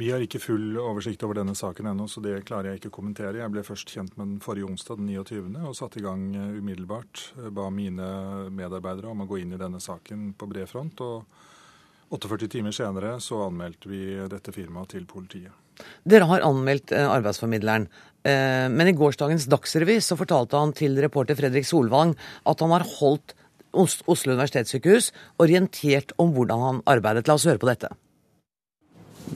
[0.00, 2.94] Vi har ikke full oversikt over denne saken ennå, så det klarer jeg ikke å
[2.94, 3.42] kommentere.
[3.42, 6.54] Jeg ble først kjent med den forrige onsdag, den 29., og satte i gang eh,
[6.56, 7.26] umiddelbart.
[7.52, 8.06] Ba mine
[8.48, 11.02] medarbeidere om å gå inn i denne saken på bred front.
[11.04, 15.52] Og 48 timer senere så anmeldte vi dette firmaet til politiet.
[16.08, 17.84] Dere har anmeldt eh, arbeidsformidleren.
[18.24, 22.16] Eh, men i gårsdagens Dagsrevy så fortalte han til reporter Fredrik Solvang
[22.48, 23.36] at han har holdt
[23.72, 27.28] Oslo universitetssykehus orientert om hvordan han arbeidet.
[27.28, 27.90] La oss høre på dette.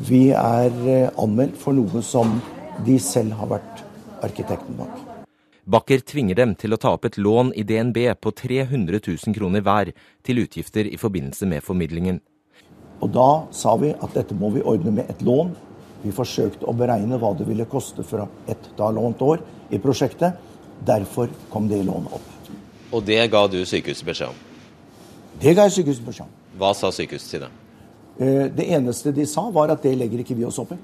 [0.08, 2.38] Vi er eh, anmeldt for noe som
[2.86, 3.82] de selv har vært
[4.24, 5.00] arkitekten bak.
[5.62, 9.62] Bakker tvinger dem til å ta opp et lån i DNB på 300 000 kroner
[9.62, 9.92] hver
[10.26, 12.18] til utgifter i forbindelse med formidlingen.
[13.02, 15.54] Og Da sa vi at dette må vi ordne med et lån.
[16.02, 20.38] Vi forsøkte å beregne hva det ville koste fra ett da lånt år i prosjektet.
[20.82, 22.41] Derfor kom det lånet opp.
[22.92, 24.40] Og det ga du sykehuset beskjed om?
[25.40, 26.34] Det ga jeg sykehuset beskjed om.
[26.60, 27.52] Hva sa sykehuset til det?
[28.20, 30.80] Eh, det eneste de sa, var at det legger ikke vi oss opp i.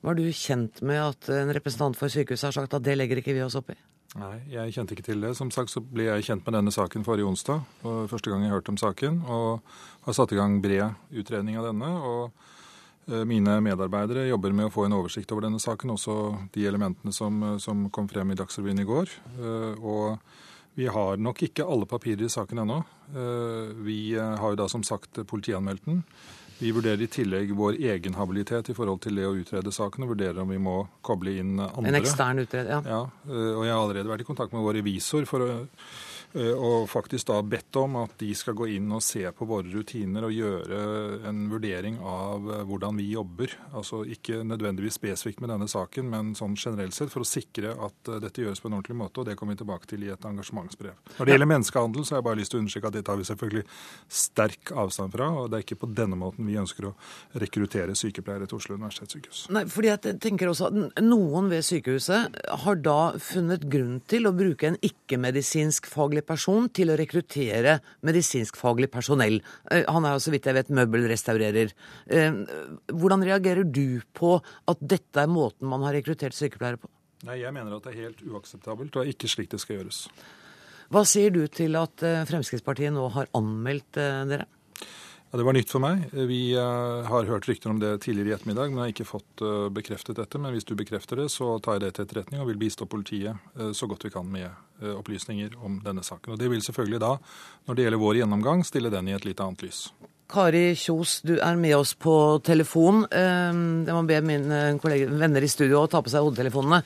[0.00, 3.36] Var du kjent med at en representant for sykehuset har sagt at det legger ikke
[3.36, 3.78] vi oss opp i?
[4.18, 5.36] Nei, jeg kjente ikke til det.
[5.38, 7.60] Som sagt så ble jeg kjent med denne saken forrige onsdag.
[7.86, 9.20] og Første gang jeg hørte om saken.
[9.30, 9.60] Og
[10.08, 11.90] har satt i gang bred utredning av denne.
[12.02, 12.32] og
[13.26, 16.16] mine medarbeidere jobber med å få en oversikt over denne saken, også
[16.54, 19.12] de elementene som, som kom frem i Dagsrevyen i går.
[19.38, 20.20] Eh, og
[20.78, 22.82] vi har nok ikke alle papirer i saken ennå.
[23.10, 26.04] Eh, vi eh, har jo da som sagt politianmeldt den.
[26.60, 30.12] Vi vurderer i tillegg vår egen habilitet i forhold til det å utrede saken, og
[30.12, 31.88] vurderer om vi må koble inn andre.
[31.88, 32.80] En ekstern utreder, ja.
[32.84, 33.02] ja.
[33.26, 36.86] Eh, og jeg har allerede vært i kontakt med vår revisor for å Eh, og
[36.90, 40.34] faktisk da bedt om at de skal gå inn og se på våre rutiner og
[40.34, 40.80] gjøre
[41.28, 43.54] en vurdering av eh, hvordan vi jobber.
[43.76, 48.10] Altså ikke nødvendigvis spesifikt med denne saken, men sånn generelt sett for å sikre at
[48.10, 49.22] eh, dette gjøres på en ordentlig måte.
[49.22, 50.96] og Det kommer vi tilbake til i et engasjementsbrev.
[51.18, 53.20] Når det gjelder menneskehandel, så har jeg bare lyst til å understreke at det tar
[53.20, 53.64] vi selvfølgelig
[54.20, 55.30] sterk avstand fra.
[55.40, 56.94] og Det er ikke på denne måten vi ønsker å
[57.42, 59.44] rekruttere sykepleiere til Oslo universitetssykehus.
[59.54, 64.34] Nei, fordi jeg tenker også at Noen ved sykehuset har da funnet grunn til å
[64.36, 69.40] bruke en ikke-medisinsk faglig faglig person til å rekruttere medisinskfaglig personell.
[69.70, 71.72] Eh, han er jo så vidt jeg vet møbelrestaurerer.
[72.08, 72.32] Eh,
[72.92, 76.88] hvordan reagerer du på at dette er måten man har rekruttert sykepleiere på?
[77.24, 80.08] Nei, Jeg mener at det er helt uakseptabelt, og ikke slik det skal gjøres.
[80.90, 84.46] Hva sier du til at eh, Fremskrittspartiet nå har anmeldt dere?
[85.30, 86.08] Ja, Det var nytt for meg.
[86.26, 89.68] Vi uh, har hørt rykter om det tidligere i ettermiddag, men har ikke fått uh,
[89.70, 90.40] bekreftet dette.
[90.42, 93.38] Men hvis du bekrefter det, så tar jeg det til etterretning og vil bistå politiet
[93.54, 96.32] uh, så godt vi kan med opplysninger om denne saken.
[96.34, 97.12] Og Det vil selvfølgelig da,
[97.68, 99.84] når det gjelder vår gjennomgang, stille den i et litt annet lys.
[100.30, 102.14] Kari Kjos, du er med oss på
[102.46, 103.02] telefon.
[103.12, 106.80] Jeg må be mine kolleger, venner i studio å ta på seg hodetelefonene.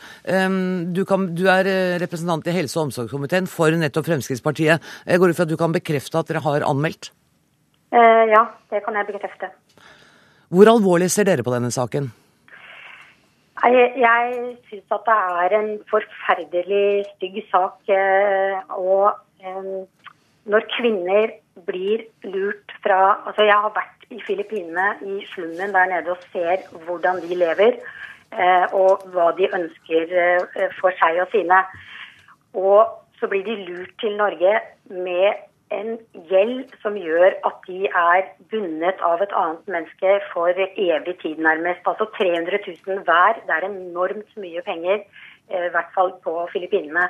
[0.96, 1.68] Du, kan, du er
[2.02, 4.83] representant i helse- og omsorgskomiteen for nettopp Fremskrittspartiet.
[5.07, 7.12] Jeg går ut fra at du kan bekrefte at dere har anmeldt?
[7.94, 9.50] Eh, ja, det kan jeg bekrefte.
[10.50, 12.11] Hvor alvorlig ser dere på denne saken?
[13.64, 14.33] Jeg, jeg
[14.68, 17.78] syns at det er en forferdelig stygg sak.
[17.87, 19.70] Eh, og eh,
[20.50, 21.37] når kvinner
[21.68, 26.66] blir lurt fra Altså, jeg har vært i Filippinene, i slummen der nede, og ser
[26.87, 27.78] hvordan de lever.
[28.74, 30.11] Og hva de ønsker
[30.80, 31.61] for seg og sine.
[32.59, 32.80] Og
[33.20, 34.57] så blir de lurt til Norge
[34.90, 35.38] med
[35.74, 35.96] en
[36.30, 41.82] gjeld som gjør at de er bundet av et annet menneske for evig tid, nærmest.
[41.90, 43.40] Altså 300 000 hver.
[43.46, 45.04] Det er enormt mye penger,
[45.50, 47.08] eh, i hvert fall på Filippinene.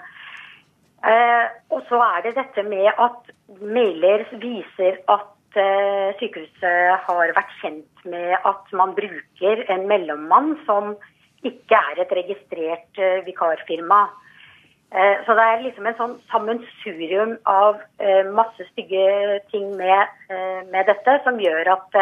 [1.05, 7.57] Eh, og så er det dette med at mailer viser at eh, sykehuset har vært
[7.61, 10.94] kjent med at man bruker en mellommann som
[11.44, 14.07] ikke er et registrert vikarfirma.
[14.95, 20.61] Eh, så det er liksom en sånn sammensurium av eh, masse stygge ting med, eh,
[20.71, 21.99] med dette som gjør at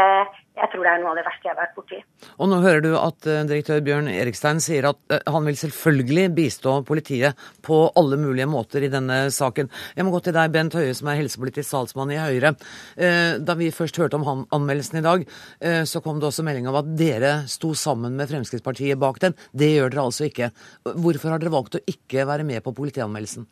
[0.53, 1.99] jeg tror det er noe av det verste jeg har vært borti.
[2.37, 6.27] Og nå hører du at uh, direktør Bjørn Erikstein sier at uh, han vil selvfølgelig
[6.37, 9.71] bistå politiet på alle mulige måter i denne saken.
[9.97, 12.53] Jeg må gå til deg, Bent Høie, som er helsepolitisk talsmann i Høyre.
[13.01, 15.25] Uh, da vi først hørte om anmeldelsen i dag,
[15.89, 19.37] så kom det også melding om at dere sto sammen med Fremskrittspartiet bak den.
[19.57, 20.51] Det gjør dere altså ikke.
[20.85, 23.47] Hvorfor har dere valgt å ikke være med på politianmeldelsen?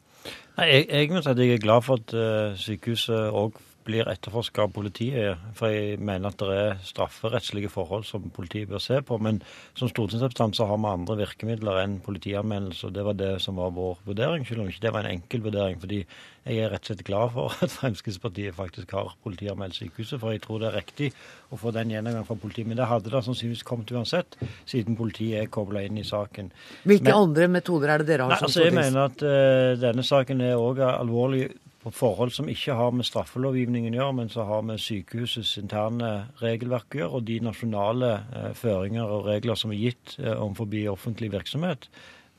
[0.59, 2.15] Nei, jeg, jeg, at jeg er glad for at
[2.61, 3.57] sykehuset òg
[3.91, 5.43] blir etterforska av politiet.
[5.59, 9.19] For jeg mener at det er strafferettslige forhold som politiet bør se på.
[9.23, 9.43] Men
[9.79, 12.89] som stortingsrepresentant så har vi andre virkemidler enn politianmeldelse.
[12.89, 15.45] og Det var det som var vår vurdering, selv om ikke det var en enkel
[15.47, 15.81] vurdering.
[15.81, 16.05] fordi
[16.41, 20.21] jeg er rett og slett glad for at Fremskrittspartiet faktisk har politianmeldt sykehuset.
[20.21, 21.11] For jeg tror det er riktig
[21.53, 22.69] å få den gjennomgangen fra politiet.
[22.71, 26.53] Men det hadde da sannsynligvis kommet uansett, siden politiet er kobla inn i saken.
[26.89, 28.37] Hvilke men, andre metoder er det dere har?
[28.37, 32.75] Nei, altså Jeg mener at uh, denne saken er òg alvorlig på forhold som ikke
[32.77, 36.11] har med straffelovgivningen å gjøre, men som har med sykehusets interne
[36.43, 40.93] regelverk å gjøre, og de nasjonale eh, føringer og regler som er gitt eh, overfor
[40.93, 41.89] offentlig virksomhet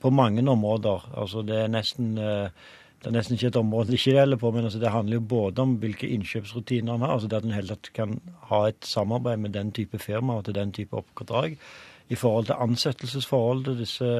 [0.01, 1.09] på mange områder.
[1.17, 2.69] Altså det er nesten eh,
[3.01, 5.29] det er nesten ikke et område det ikke gjelder på, men altså det handler jo
[5.31, 8.19] både om hvilke innkjøpsrutiner en har, altså det at en hele kan
[8.51, 11.55] ha et samarbeid med den type firma og til den type oppdrag
[12.11, 14.11] i forhold til ansettelsesforhold til disse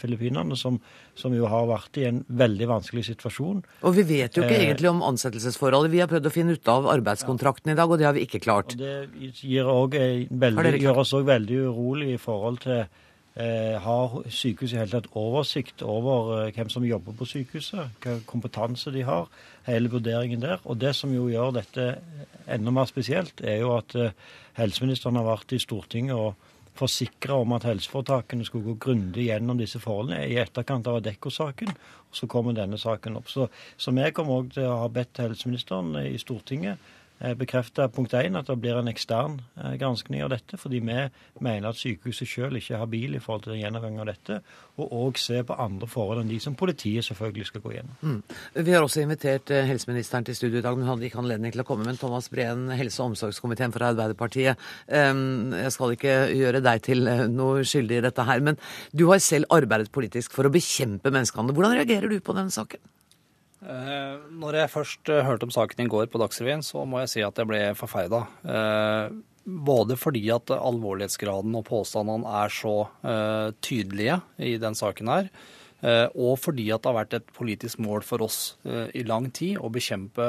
[0.00, 0.76] filippinerne, som,
[1.16, 3.62] som, jo har vært i en veldig vanskelig situasjon.
[3.88, 5.94] Og vi vet jo ikke eh, egentlig om ansettelsesforholdet.
[5.94, 8.42] Vi har prøvd å finne ut av arbeidskontrakten i dag, og det har vi ikke
[8.44, 8.76] klart.
[8.76, 10.08] Og det gir også
[10.44, 15.08] veldig, gjør oss òg veldig urolig i forhold til eh, har sykehuset i hele tatt
[15.16, 19.30] oversikt over eh, hvem som jobber på sykehuset, hva kompetanse de har,
[19.68, 20.60] hele vurderingen der.
[20.68, 21.88] Og det som jo gjør dette
[22.48, 24.12] enda mer spesielt, er jo at eh,
[24.58, 26.47] helseministeren har vært i Stortinget og
[26.78, 31.72] forsikra om at helseforetakene skulle gå grundig gjennom disse forholdene i etterkant av Adecco-saken.
[32.08, 33.28] Og så kommer denne saken opp.
[33.30, 36.78] Så, så vi kommer òg til å ha bedt helseministeren i Stortinget
[37.18, 40.96] bekrefte punkt 1 at det blir en ekstern eh, granskning av dette, fordi vi
[41.42, 44.40] mener at sykehuset selv ikke er habil i forhold til gjennomgang av dette,
[44.78, 47.96] og òg se på andre forhold enn de som politiet selvfølgelig skal gå gjennom.
[48.02, 48.20] Mm.
[48.68, 51.64] Vi har også invitert eh, helseministeren til studio i dag, men hadde ikke anledning til
[51.64, 51.86] å komme.
[51.88, 57.64] Men Thomas Breen, helse- og omsorgskomiteen for Arbeiderpartiet, jeg skal ikke gjøre deg til noe
[57.66, 58.58] skyldig i dette her, men
[58.96, 61.56] du har selv arbeidet politisk for å bekjempe menneskehandel.
[61.56, 62.82] Hvordan reagerer du på denne saken?
[63.58, 67.10] Eh, når jeg først eh, hørte om saken i går på Dagsrevyen, så må jeg
[67.10, 68.22] si at jeg ble forferda.
[68.46, 69.16] Eh,
[69.48, 72.74] både fordi at alvorlighetsgraden og påstandene er så
[73.64, 75.30] tydelige i den saken her,
[76.12, 79.70] og fordi at det har vært et politisk mål for oss i lang tid å
[79.72, 80.26] bekjempe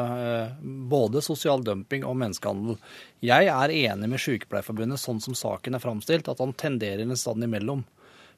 [0.88, 2.80] både sosial dumping og menneskehandel.
[3.20, 7.44] Jeg er enig med Sykepleierforbundet sånn som saken er framstilt, at han tenderer en stand
[7.44, 7.84] imellom.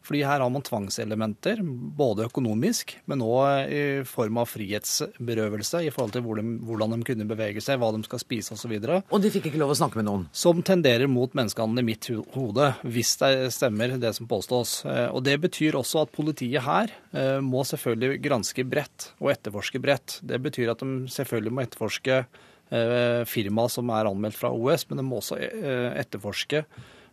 [0.02, 6.16] Fordi her har man tvangselementer, både økonomisk, men òg i form av frihetsberøvelse i forhold
[6.16, 8.74] til hvordan de kunne bevege seg, hva de skal spise osv.
[8.80, 10.26] Og, så og de fikk ikke lov å snakke med noen?
[10.34, 14.80] Som tenderer mot menneskehandel i mitt hode, hvis det stemmer det som påstås.
[14.90, 19.82] Eh, og Det betyr også at politiet her eh, må selvfølgelig granske bredt og etterforske
[19.84, 20.18] bredt.
[20.26, 25.02] Det betyr at de selvfølgelig må etterforske eh, firmaet som er anmeldt fra OS, men
[25.02, 26.66] de må også etterforske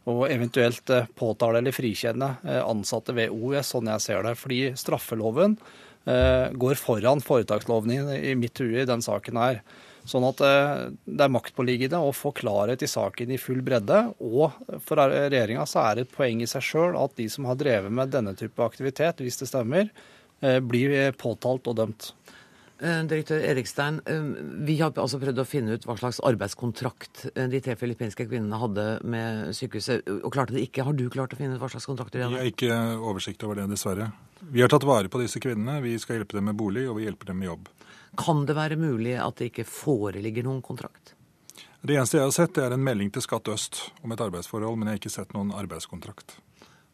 [0.08, 4.34] og eventuelt eh, påtale eller frikjenne eh, ansatte ved OUS, sånn jeg ser det.
[4.40, 5.58] Fordi straffeloven
[6.08, 9.62] eh, går foran foretaksloven i mitt hue i den saken her.
[10.08, 14.06] Sånn at det er maktpåliggende å få klarhet i saken i full bredde.
[14.24, 14.54] Og
[14.86, 17.92] for regjeringa så er det et poeng i seg sjøl at de som har drevet
[17.92, 19.90] med denne type aktivitet, hvis det stemmer,
[20.64, 22.08] blir påtalt og dømt.
[22.78, 24.26] Eh, direktør Erikstein, eh,
[24.66, 28.60] vi har altså prøvd å finne ut hva slags arbeidskontrakt eh, de tre filippinske kvinnene
[28.60, 30.84] hadde med sykehuset, og klarte det ikke.
[30.86, 32.36] Har du klart å finne ut hva slags kontrakter de hadde?
[32.36, 34.12] Vi har ikke oversikt over det, dessverre.
[34.54, 35.80] Vi har tatt vare på disse kvinnene.
[35.82, 37.68] Vi skal hjelpe dem med bolig, og vi hjelper dem med jobb.
[38.22, 41.16] Kan det være mulig at det ikke foreligger noen kontrakt?
[41.82, 44.78] Det eneste jeg har sett, det er en melding til Skatt øst om et arbeidsforhold,
[44.78, 46.38] men jeg har ikke sett noen arbeidskontrakt.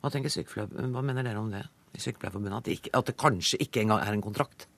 [0.00, 2.72] Hva tenker Hva mener dere om det i Sykepleierforbundet?
[2.72, 4.68] At, at det kanskje ikke engang er en kontrakt?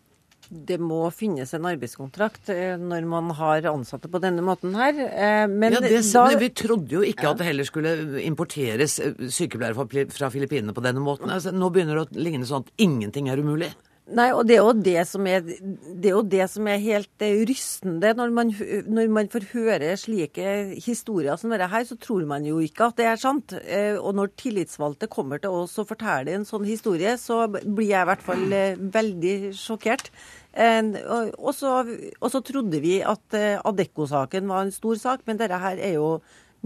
[0.48, 4.98] Det må finnes en arbeidskontrakt eh, når man har ansatte på denne måten her.
[5.06, 9.26] Eh, men ja, det, da, vi trodde jo ikke at det heller skulle importeres eh,
[9.32, 11.32] sykepleiere fra Filippinene på denne måten.
[11.32, 13.72] Altså, nå begynner det å ligne sånn at ingenting er umulig.
[14.06, 18.12] Nei, og det er jo det som er, det er, det som er helt rystende.
[18.14, 18.52] Når man,
[18.86, 20.52] når man, får høre slike
[20.84, 23.56] historier som dette her, så tror man jo ikke at det er sant.
[23.98, 28.10] Og når tillitsvalgte kommer til oss og forteller en sånn historie, så blir jeg i
[28.12, 28.46] hvert fall
[28.94, 30.12] veldig sjokkert.
[30.54, 31.74] Og så,
[32.22, 35.98] og så trodde vi at eh, Adecco-saken var en stor sak, men dette her er
[35.98, 36.14] jo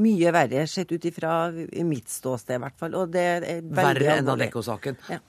[0.01, 1.51] mye verre, sett ut ifra
[1.89, 2.95] mitt ståsted i hvert fall.
[3.01, 5.01] Og det er veldig Verre enn Adecco-saken?
[5.09, 5.25] Ja.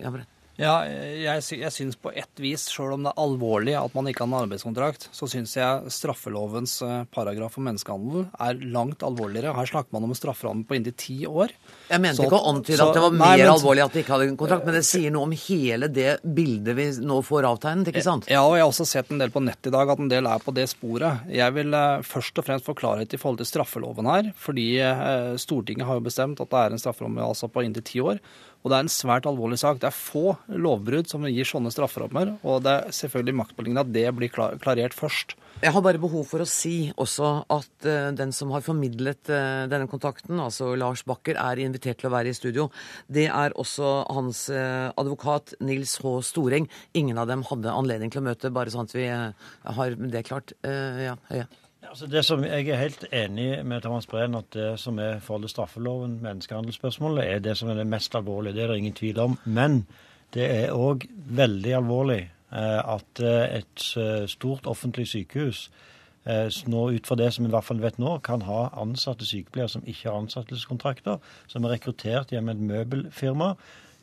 [0.00, 0.18] ja
[0.60, 4.26] Ja, jeg, jeg syns på ett vis, sjøl om det er alvorlig at man ikke
[4.26, 9.54] har en arbeidskontrakt, så syns jeg straffelovens eh, paragraf om menneskehandel er langt alvorligere.
[9.56, 11.54] Her snakker man om en strafferamme på inntil ti år.
[11.88, 14.02] Jeg mente så, ikke å antyde at det var mer nei, men, alvorlig at de
[14.04, 17.48] ikke hadde en kontrakt, men det sier noe om hele det bildet vi nå får
[17.54, 18.28] avtegnet, ikke sant?
[18.28, 20.28] Ja, og jeg har også sett en del på nett i dag at en del
[20.28, 21.24] er på det sporet.
[21.32, 25.32] Jeg vil eh, først og fremst få klarhet i forhold til straffeloven her, fordi eh,
[25.40, 28.20] Stortinget har jo bestemt at det er en strafferamme altså på inntil ti år.
[28.60, 29.78] Og det er en svært alvorlig sak.
[29.80, 34.08] Det er få lovbrudd som gir sånne strafferammer, og det er selvfølgelig maktpåliggende at det
[34.16, 35.36] blir klarert først.
[35.60, 39.68] Jeg har bare behov for å si også at uh, den som har formidlet uh,
[39.68, 42.70] denne kontakten, altså Lars Bakker, er invitert til å være i studio.
[43.12, 46.14] Det er også hans uh, advokat Nils H.
[46.24, 46.68] Storeng.
[46.96, 50.56] Ingen av dem hadde anledning til å møte, bare sånn at vi har det klart.
[50.64, 51.48] ja, Høie.
[51.88, 55.48] Altså det som Jeg er helt enig med Thomas Breen at det som er til
[55.48, 58.52] straffeloven, menneskehandelsspørsmålet, er det som er det mest alvorlige.
[58.54, 59.38] Det er det ingen tvil om.
[59.44, 59.86] Men
[60.34, 62.20] det er òg veldig alvorlig
[62.52, 65.70] eh, at eh, et eh, stort offentlig sykehus
[66.68, 69.72] nå ut fra det som vi i hvert fall vet nå, kan ha ansatte sykepleiere
[69.72, 71.16] som ikke har ansettelseskontrakter,
[71.48, 73.54] som er rekruttert gjennom et møbelfirma.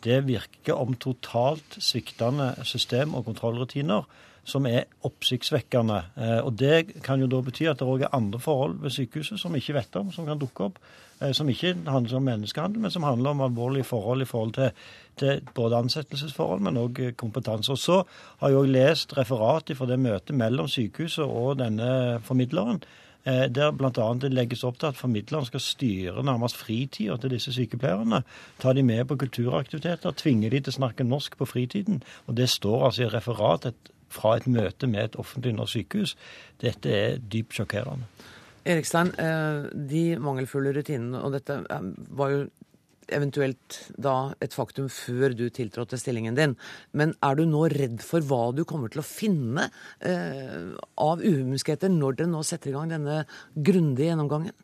[0.03, 4.09] Det virker om totalt sviktende system og kontrollrutiner
[4.47, 5.97] som er oppsiktsvekkende.
[6.15, 9.39] Eh, og Det kan jo da bety at det òg er andre forhold ved sykehuset
[9.39, 10.79] som vi ikke vet om, som kan dukke opp.
[11.21, 14.69] Eh, som ikke handler om menneskehandel, men som handler om alvorlige forhold i forhold til,
[15.17, 17.71] til både ansettelsesforhold, men òg kompetanse.
[17.71, 18.03] Og Så
[18.37, 22.79] har jeg òg lest referatet fra det møtet mellom sykehuset og denne formidleren
[23.25, 24.13] eh, der bl.a.
[24.21, 28.23] det legges opp til at formidleren skal styre nærmest fritida til disse sykepleierne.
[28.59, 32.03] Ta de med på kulturaktiviteter, tvinge de til å snakke norsk på fritiden.
[32.27, 33.75] Og Det står altså i referatet
[34.13, 36.15] fra et møte med et offentlig norsk sykehus.
[36.63, 38.09] Dette er dypt sjokkerende.
[38.67, 42.45] Erikstein, eh, de mangelfulle rutinene, og dette eh, var jo
[43.07, 46.55] eventuelt da et faktum før du tiltrådte stillingen din.
[46.91, 49.69] Men er du nå redd for hva du kommer til å finne
[50.03, 53.21] eh, av uhumskheter når dere nå setter i gang denne
[53.55, 54.55] grundige gjennomgangen?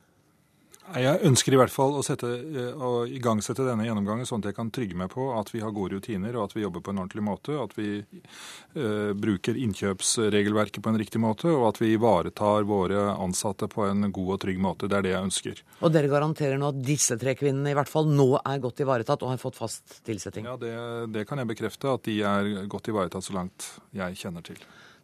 [0.91, 4.57] Jeg ønsker i hvert fall å, sette, eh, å igangsette denne gjennomgangen sånn at jeg
[4.57, 6.99] kan trygge meg på at vi har gode rutiner og at vi jobber på en
[7.05, 7.55] ordentlig måte.
[7.55, 13.69] At vi eh, bruker innkjøpsregelverket på en riktig måte, og at vi ivaretar våre ansatte
[13.71, 14.91] på en god og trygg måte.
[14.91, 15.63] Det er det jeg ønsker.
[15.81, 19.23] Og dere garanterer nå at disse tre kvinnene i hvert fall nå er godt ivaretatt
[19.23, 20.51] og har fått fast tilsetting?
[20.51, 20.75] Ja, det,
[21.15, 21.95] det kan jeg bekrefte.
[21.95, 24.59] At de er godt ivaretatt så langt jeg kjenner til.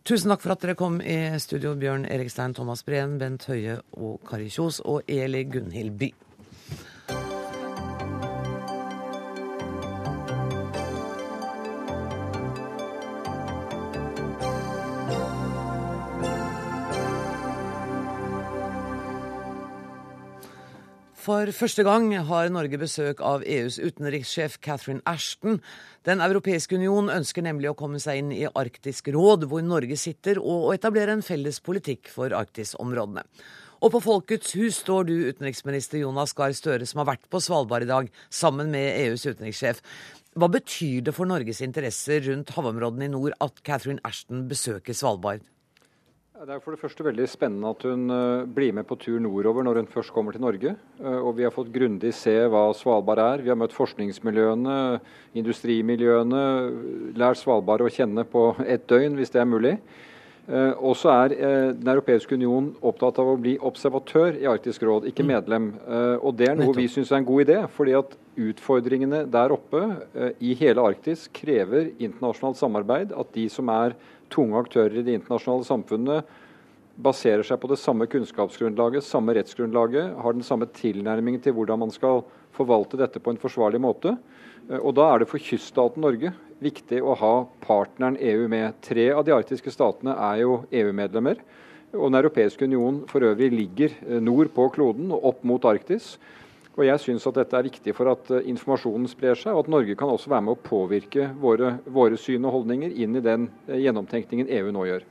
[0.07, 4.21] Tusen takk for at dere kom i studio, Bjørn Erikstein, Thomas Breen, Bent Høie og
[4.29, 6.13] Kari Kjos, og Eli Gunhild By.
[21.29, 25.59] For første gang har Norge besøk av EUs utenrikssjef Catherine Ashton.
[26.01, 30.39] Den europeiske union ønsker nemlig å komme seg inn i Arktisk råd, hvor Norge sitter,
[30.41, 33.21] og å etablere en felles politikk for Arktisområdene.
[33.77, 37.85] Og på Folkets hus står du, utenriksminister Jonas Gahr Støre, som har vært på Svalbard
[37.85, 39.85] i dag sammen med EUs utenrikssjef.
[40.33, 45.45] Hva betyr det for Norges interesser rundt havområdene i nord at Catherine Ashton besøker Svalbard?
[46.39, 49.65] Det er for det første veldig spennende at hun uh, blir med på tur nordover
[49.67, 50.71] når hun først kommer til Norge.
[50.95, 53.41] Uh, og vi har fått grundig se hva Svalbard er.
[53.43, 54.77] Vi har møtt forskningsmiljøene,
[55.35, 56.43] industrimiljøene,
[57.19, 59.73] lært Svalbard å kjenne på ett døgn, hvis det er mulig.
[60.47, 61.35] Uh, og så er
[61.75, 65.33] Den europeiske union opptatt av å bli observatør i Arktisk råd, ikke mm.
[65.33, 65.67] medlem.
[66.23, 67.57] og det er noe vi syns er en god idé.
[67.67, 69.83] fordi at utfordringene der oppe
[70.39, 73.11] i hele Arktis krever internasjonalt samarbeid.
[73.11, 73.97] At de som er
[74.31, 76.37] tunge aktører i det internasjonale samfunnet
[76.99, 81.93] baserer seg på det samme kunnskapsgrunnlaget, samme rettsgrunnlaget, har den samme tilnærmingen til hvordan man
[81.95, 82.25] skal
[82.55, 84.17] forvalte dette på en forsvarlig måte.
[84.69, 88.75] Eh, og Da er det for kyststaten Norge viktig å ha partneren EU med.
[88.83, 91.39] Tre av de arktiske statene er jo EU-medlemmer.
[91.95, 96.17] Og Den europeiske union for øvrig ligger eh, nord på kloden og opp mot Arktis.
[96.79, 99.71] Og jeg syns at dette er viktig for at eh, informasjonen sprer seg, og at
[99.73, 103.49] Norge kan også være med å påvirke våre, våre syn og holdninger inn i den
[103.67, 105.03] eh, gjennomtenkningen EU nå gjør.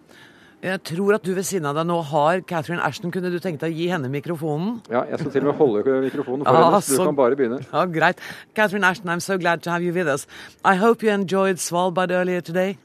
[0.65, 3.13] Jeg tror at du ved siden av deg nå har Catherine Ashton.
[3.15, 4.81] Kunne du tenke deg å gi henne mikrofonen?
[4.91, 6.81] Ja, jeg skal til og med holde mikrofonen for ah, henne.
[6.83, 7.61] Så du kan bare begynne.
[7.69, 8.25] Ja, Greit.
[8.57, 10.27] Catherine Ashton, I'm so glad to have you with us.
[10.65, 12.79] I hope you enjoyed Svalbard earlier today.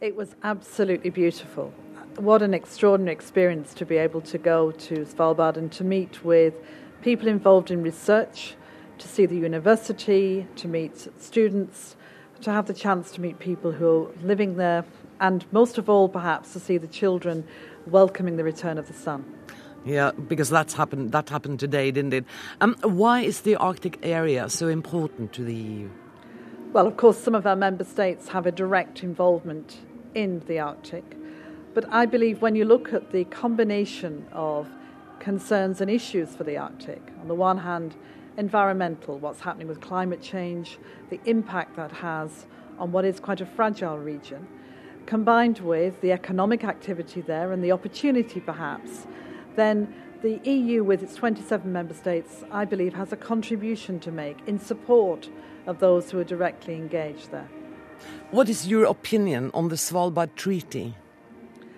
[0.00, 1.72] It was absolutely beautiful.
[2.18, 6.54] What an extraordinary experience to be able to go to Svalbard and to meet with
[7.02, 8.54] people involved in research,
[8.98, 11.96] to see the university, to meet students,
[12.40, 14.84] to have the chance to meet people who are living there,
[15.20, 17.46] and most of all, perhaps, to see the children
[17.86, 19.24] welcoming the return of the sun.
[19.84, 21.12] Yeah, because that's happened.
[21.12, 22.24] That happened today, didn't it?
[22.60, 25.90] Um, why is the Arctic area so important to the EU?
[26.72, 29.78] Well, of course, some of our member states have a direct involvement
[30.14, 31.16] in the Arctic.
[31.74, 34.68] But I believe when you look at the combination of
[35.28, 37.94] concerns and issues for the Arctic, on the one hand,
[38.38, 40.78] environmental, what's happening with climate change,
[41.10, 42.46] the impact that has
[42.78, 44.48] on what is quite a fragile region,
[45.04, 49.06] combined with the economic activity there and the opportunity perhaps,
[49.54, 54.38] then the EU, with its 27 member states, I believe, has a contribution to make
[54.46, 55.28] in support
[55.66, 57.50] of those who are directly engaged there.
[58.30, 60.94] What is your opinion on the Svalbard Treaty?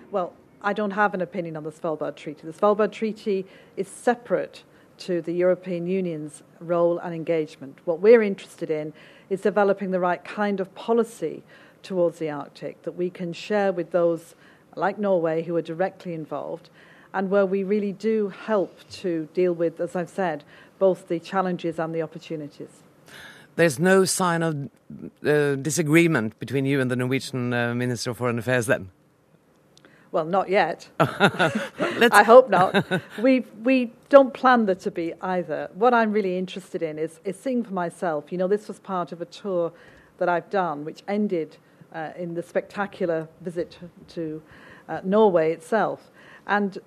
[0.09, 0.31] Well,
[0.63, 2.45] I don't have an opinion on the Svalbard Treaty.
[2.45, 3.45] The Svalbard Treaty
[3.77, 4.63] is separate
[4.99, 7.79] to the European Union's role and engagement.
[7.85, 8.93] What we're interested in
[9.29, 11.41] is developing the right kind of policy
[11.81, 14.35] towards the Arctic that we can share with those
[14.75, 16.69] like Norway who are directly involved
[17.13, 20.43] and where we really do help to deal with, as I've said,
[20.79, 22.69] both the challenges and the opportunities.
[23.55, 24.69] There's no sign of
[25.25, 28.89] uh, disagreement between you and the Norwegian uh, Minister of Foreign Affairs then?
[30.11, 30.89] Well, not yet.
[30.99, 32.85] I hope not.
[33.21, 35.69] We we don't plan there to be either.
[35.73, 38.31] What I'm really interested in is is seeing for myself.
[38.31, 39.71] You know, this was part of a tour
[40.17, 41.57] that I've done, which ended
[41.93, 44.41] uh, in the spectacular visit to
[44.89, 46.11] uh, Norway itself,
[46.45, 46.77] and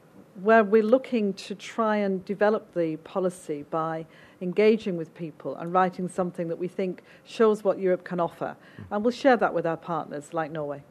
[0.42, 4.04] where we're looking to try and develop the policy by
[4.42, 8.54] engaging with people and writing something that we think shows what Europe can offer,
[8.90, 10.82] and we'll share that with our partners like Norway.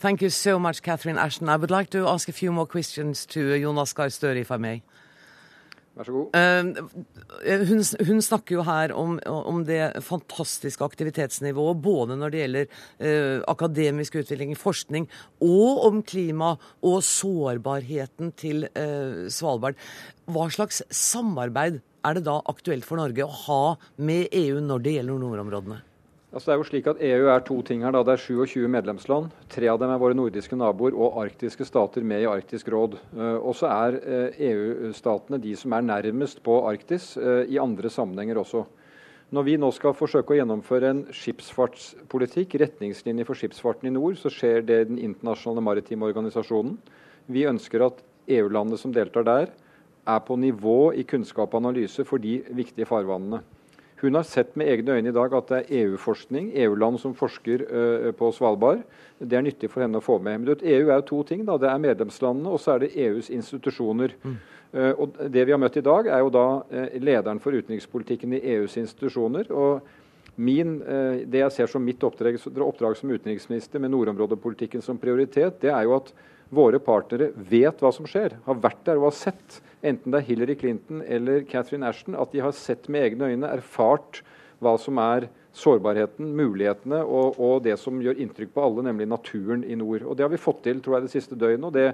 [0.00, 1.48] Thank you so much, Catherine Ashton.
[1.48, 4.56] I would like to ask a few more questions to Jonas Gahr Støre, if I
[4.56, 4.82] may.
[5.98, 6.36] Vær så god.
[6.38, 12.68] Uh, hun, hun, snakker jo her om, om, det fantastiske aktivitetsnivået, både når det gjelder
[12.70, 15.08] uh, akademisk utvikling, forskning,
[15.42, 19.74] og om klima og sårbarheten til uh, Svalbard.
[20.30, 23.62] Hva slags samarbeid er det da aktuelt for Norge å ha
[23.98, 25.82] med EU når det gjelder nordområdene?
[26.28, 27.92] Altså det er jo slik at EU er to ting her.
[27.96, 28.02] da.
[28.04, 29.30] Det er 27 medlemsland.
[29.48, 32.98] Tre av dem er våre nordiske naboer og arktiske stater med i Arktisk råd.
[33.16, 33.96] Eh, og så er
[34.36, 38.66] EU-statene eh, e de som er nærmest på Arktis eh, i andre sammenhenger også.
[39.32, 44.28] Når vi nå skal forsøke å gjennomføre en skipsfartspolitikk, retningslinjer for skipsfarten i nord, så
[44.32, 46.76] skjer det i Den internasjonale maritime organisasjonen.
[47.28, 49.52] Vi ønsker at EU-landene som deltar der,
[50.08, 53.42] er på nivå i kunnskap og analyse for de viktige farvannene.
[54.00, 57.64] Hun har sett med egne øyne i dag at det er EU-forskning, EU-land som forsker
[57.66, 58.84] uh, på Svalbard.
[59.18, 60.38] Det er nyttig for henne å få med.
[60.38, 61.42] Men vet, EU er jo to ting.
[61.48, 61.56] Da.
[61.58, 64.14] Det er medlemslandene, og så er det EUs institusjoner.
[64.22, 64.36] Mm.
[64.70, 68.38] Uh, og Det vi har møtt i dag, er jo da uh, lederen for utenrikspolitikken
[68.38, 69.50] i EUs institusjoner.
[69.50, 69.82] og
[70.38, 70.76] Min,
[71.26, 75.88] det jeg ser som mitt oppdrag, oppdrag som utenriksminister med nordområdepolitikken som prioritet, det er
[75.88, 76.12] jo at
[76.54, 80.28] våre partnere vet hva som skjer, har vært der og har sett enten det er
[80.28, 84.22] Hillary Clinton eller Catherine Ashton, at de har sett med egne øyne, erfart
[84.62, 85.28] hva som er
[85.58, 90.04] sårbarheten, mulighetene og, og, det som gjør inntrykk på alle, nemlig naturen i nord.
[90.06, 91.66] Og Det har vi fått til tror jeg, det siste døgnet.
[91.66, 91.86] og det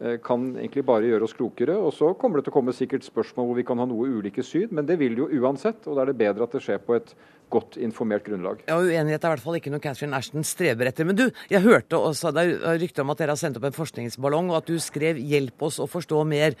[0.00, 1.76] eh, kan egentlig bare gjøre oss klokere.
[1.76, 4.44] Og Så kommer det til å komme sikkert spørsmål hvor vi kan ha noe ulike
[4.44, 5.86] syn, men det vil jo uansett.
[5.86, 7.14] og Da er det bedre at det skjer på et
[7.52, 8.62] godt informert grunnlag.
[8.66, 11.06] Ja, Uenighet er i hvert fall ikke noe Catherine Ashton streber etter.
[11.08, 13.76] Men du, jeg hørte også, det er rykte om at dere har sendt opp en
[13.76, 16.58] forskningsballong, og at du skrev 'Hjelp oss å forstå mer'.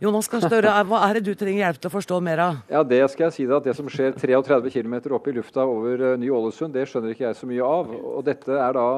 [0.00, 2.56] Jonas Gahr Støre, hva er det du trenger hjelp til å forstå mer av?
[2.68, 5.64] Ja, Det skal jeg si deg, at det som skjer 33 km opp i lufta
[5.64, 7.94] over uh, Ny-Ålesund, det skjønner ikke jeg så mye av.
[7.96, 8.88] Og dette er da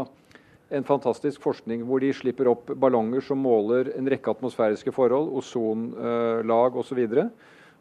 [0.75, 6.77] en fantastisk forskning hvor de slipper opp ballonger som måler en rekke atmosfæriske forhold, ozonlag
[6.77, 6.99] osv.
[7.07, 7.31] Og så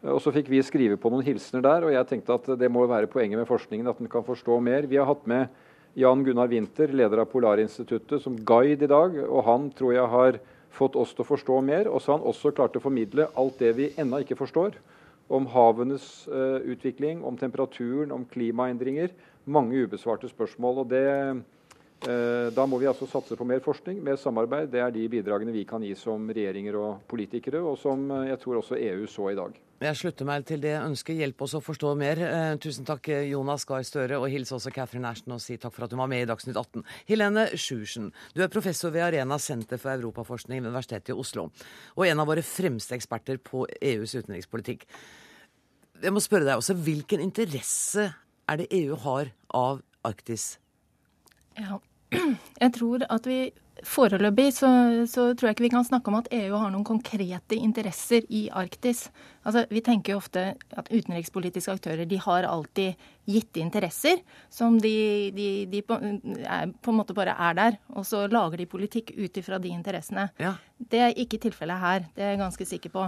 [0.02, 3.38] fikk vi skrive på noen hilsener der, og jeg tenkte at det må være poenget
[3.38, 4.86] med forskningen, at den kan forstå mer.
[4.86, 5.48] Vi har hatt med
[5.98, 10.38] Jan Gunnar Winther, leder av Polarinstituttet, som guide i dag, og han tror jeg har
[10.70, 11.88] fått oss til å forstå mer.
[11.90, 14.78] Og så har han også klart å formidle alt det vi ennå ikke forstår.
[15.28, 19.10] Om havenes uh, utvikling, om temperaturen, om klimaendringer.
[19.44, 20.84] Mange ubesvarte spørsmål.
[20.84, 21.04] og det,
[21.98, 24.68] Da må vi altså satse på mer forskning, mer samarbeid.
[24.70, 28.38] Det er de bidragene vi kan gi som regjeringer og politikere, og som uh, jeg
[28.42, 29.56] tror også EU så i dag.
[29.78, 31.20] Jeg slutter meg til det ønsket.
[31.20, 32.18] Hjelp oss å forstå mer.
[32.26, 35.86] Eh, tusen takk, Jonas Gahr Støre, og hils også Catherine Ashton og si takk for
[35.86, 36.82] at du var med i Dagsnytt 18.
[37.06, 41.46] Helene Sjursen, du er professor ved Arena senter for europaforskning ved Universitetet i Oslo,
[41.94, 44.88] og en av våre fremste eksperter på EUs utenrikspolitikk.
[46.02, 48.10] Jeg må spørre deg også, Hvilken interesse
[48.50, 50.56] er det EU har av Arktis?
[51.58, 51.80] Ja,
[52.62, 53.40] jeg tror at vi
[53.86, 54.68] Foreløpig så,
[55.06, 58.48] så, tror jeg ikke vi kan snakke om at EU har noen konkrete interesser i
[58.50, 59.04] Arktis.
[59.46, 60.42] Altså, vi tenker jo ofte
[60.74, 62.98] at utenrikspolitiske aktører de har alltid
[63.28, 64.18] gitte interesser
[64.50, 67.78] som de, de, de på, er, på, en måte bare er der.
[67.94, 70.26] Og så lager de politikk ut ifra de interessene.
[70.42, 70.56] Ja.
[70.78, 72.10] Det er ikke tilfellet her.
[72.16, 73.06] Det er jeg ganske sikker på.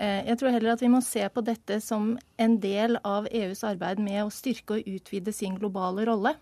[0.00, 3.62] Eh, jeg tror heller at vi må se på dette som en del av EUs
[3.70, 6.34] arbeid med å styrke og utvide sin globale rolle.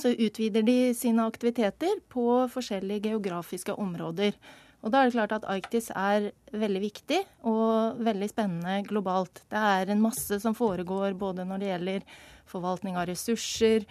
[0.00, 4.34] Så utvider de sine aktiviteter på forskjellige geografiske områder.
[4.80, 9.42] Og da er det klart at Arktis er veldig viktig og veldig spennende globalt.
[9.52, 12.06] Det er en masse som foregår både når det gjelder
[12.48, 13.84] forvaltning av ressurser,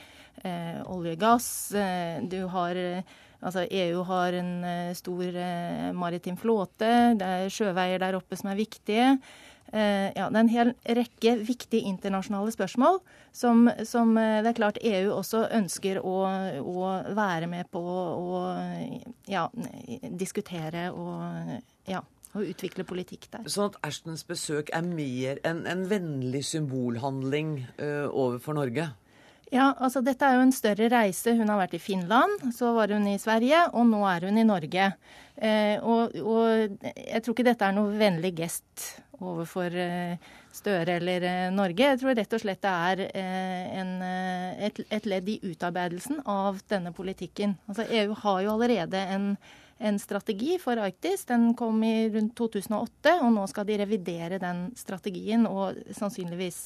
[0.43, 1.49] eh, olje og gass.
[1.77, 2.81] Eh, du har
[3.39, 6.89] Altså EU har en eh, stor eh, maritim flåte.
[7.15, 9.13] Det er sjøveier der oppe som er viktige.
[9.69, 13.01] Eh, ja, det er en hel rekke viktige internasjonale spørsmål
[13.35, 16.15] som, som eh, det er klart EU også ønsker å,
[16.63, 18.39] å være med på å
[19.29, 19.45] ja,
[20.09, 21.59] diskutere og,
[21.89, 22.01] ja,
[22.33, 23.45] og utvikle politikk der.
[23.49, 28.89] Sånn at Ashtons besøk er mer en, en vennlig symbolhandling uh, overfor Norge?
[29.49, 31.33] Ja, altså dette er jo en større reise.
[31.33, 34.45] Hun har vært i Finland, så var hun i Sverige, og nå er hun i
[34.45, 34.91] Norge.
[35.39, 38.89] Eh, og, og, jeg tror ikke dette er noe vennlig gest
[39.19, 41.91] overfor eh, Støre eller eh, Norge.
[41.91, 43.91] Jeg tror rett og slett det er eh, en,
[44.67, 47.53] et, et, ledd i utarbeidelsen av denne politikken.
[47.69, 49.27] Altså EU har jo allerede en,
[49.79, 51.25] en strategi for Arktis.
[51.25, 56.59] Den kom i rundt 2008, og nå skal de revidere den strategien og sannsynligvis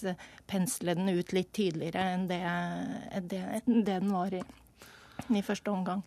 [0.50, 2.42] pensle den ut litt tydeligere enn det,
[3.30, 4.42] det, det den var i,
[5.30, 6.02] i første omgang.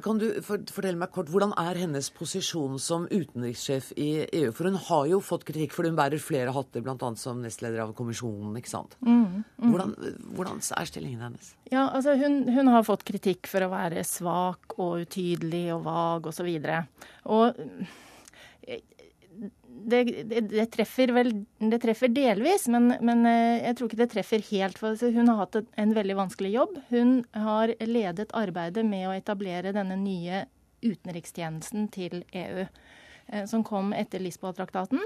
[0.00, 4.08] Kan du fortelle meg kort, Hvordan er hennes posisjon som utenrikssjef i
[4.40, 4.52] EU?
[4.56, 7.10] For hun har jo fått kritikk, fordi hun bærer flere hatter, bl.a.
[7.20, 8.56] som nestleder av kommisjonen.
[8.56, 8.96] ikke sant?
[9.04, 9.66] Mm, mm.
[9.66, 9.94] Hvordan,
[10.38, 11.52] hvordan, er stillingen hennes?
[11.68, 16.30] Ja, altså hun, hun, har fått kritikk for å være svak og utydelig og vag
[16.32, 16.48] osv.
[16.56, 18.88] Og, så og
[19.30, 24.10] det, det, det, treffer vel Det treffer delvis, men, men, eh, jeg tror ikke det
[24.14, 24.80] treffer helt.
[24.80, 26.78] For hun har hatt en veldig vanskelig jobb.
[26.90, 30.44] Hun har ledet arbeidet med å etablere denne nye
[30.84, 32.66] utenrikstjenesten til EU,
[33.28, 35.02] eh, som kom etter Lisboa-traktaten.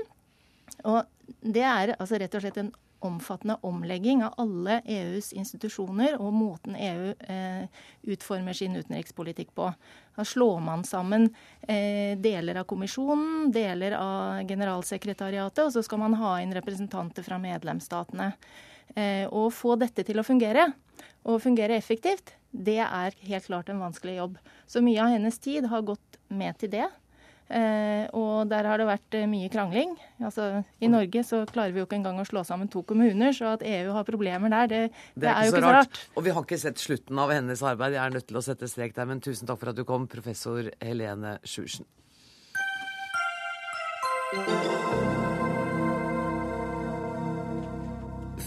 [0.89, 1.05] Og
[1.45, 2.73] det er altså rett og slett en
[3.05, 7.67] omfattende omlegging av alle EUs institusjoner og måten EU eh,
[8.15, 9.71] utformer sin utenrikspolitikk på.
[10.17, 11.29] Da slår man sammen
[11.63, 17.41] eh, deler av kommisjonen, deler av generalsekretariatet, og så skal man ha inn representanter fra
[17.43, 18.33] medlemsstatene.
[18.95, 20.71] Eh, og få dette til å fungere,
[21.25, 24.37] og fungere effektivt, det er helt klart en vanskelig jobb.
[24.67, 26.87] Så mye av hennes tid har gått med til det.
[27.55, 29.93] Eh, og der har det vært eh, mye krangling.
[30.19, 33.53] Altså, I Norge så klarer vi jo ikke engang å slå sammen to kommuner, så
[33.55, 34.81] at EU har problemer der, det,
[35.15, 35.93] det, det er, er, jo ikke så rart.
[35.93, 36.01] rart.
[36.19, 37.95] Og vi har ikke sett slutten av hennes arbeid.
[37.95, 40.09] Jeg er nødt til å sette strek der, men tusen takk for at du kom,
[40.11, 41.87] professor Helene Sjursen.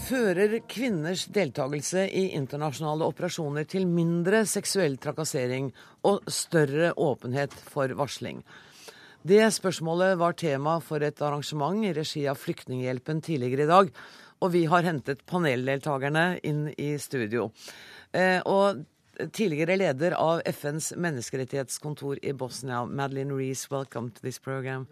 [0.08, 5.72] Fører kvinners deltakelse i internasjonale operasjoner til mindre seksuell trakassering
[6.08, 8.44] og større åpenhet for varsling?
[9.28, 13.90] Det spørsmålet var tema for et arrangement i regi av Flyktninghjelpen tidligere i dag.
[14.40, 17.50] Og vi har hentet paneldeltakerne inn i studio.
[18.16, 18.86] Eh, og
[19.36, 24.86] tidligere leder av FNs menneskerettighetskontor i Bosnia, Madeline Reece, welcome to this program.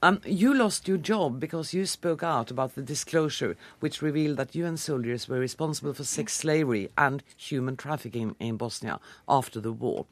[0.00, 4.54] Um, you lost your job because you spoke out about the disclosure which revealed that
[4.54, 10.06] UN soldiers were responsible for sex slavery and human trafficking in Bosnia after the war.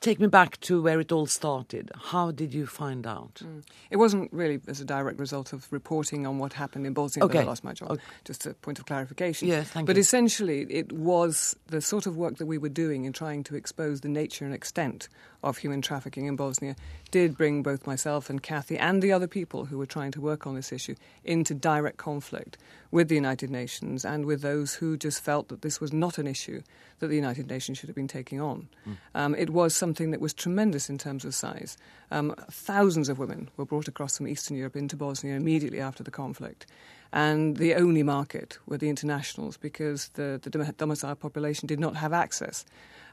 [0.00, 1.90] Take me back to where it all started.
[1.96, 3.40] How did you find out?
[3.42, 3.62] Mm.
[3.90, 7.38] It wasn't really as a direct result of reporting on what happened in Bosnia okay.
[7.38, 7.92] that I lost my job.
[7.92, 8.02] Okay.
[8.24, 9.48] Just a point of clarification.
[9.48, 10.00] Yes, thank but you.
[10.00, 14.02] essentially, it was the sort of work that we were doing in trying to expose
[14.02, 15.08] the nature and extent
[15.42, 16.76] of human trafficking in Bosnia
[17.10, 20.46] did bring both myself and Kathy and the other people who were trying to work
[20.46, 20.94] on this issue
[21.24, 22.58] into direct conflict
[22.90, 26.26] with the United Nations and with those who just felt that this was not an
[26.26, 26.62] issue
[26.98, 28.68] that the United Nations should have been taking on.
[28.86, 28.96] Mm.
[29.14, 31.76] Um, it was something that was tremendous in terms of size.
[32.10, 36.10] Um, thousands of women were brought across from Eastern Europe into Bosnia immediately after the
[36.10, 36.66] conflict.
[37.12, 42.12] And the only market were the internationals because the, the domicile population did not have
[42.12, 42.64] access.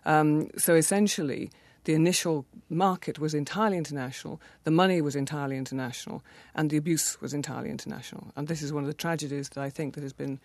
[0.06, 1.52] Um, so essentially,
[1.86, 6.24] the initial market was entirely international, the money was entirely international,
[6.56, 8.32] and the abuse was entirely international.
[8.36, 10.40] And this is one of the tragedies that I think that has been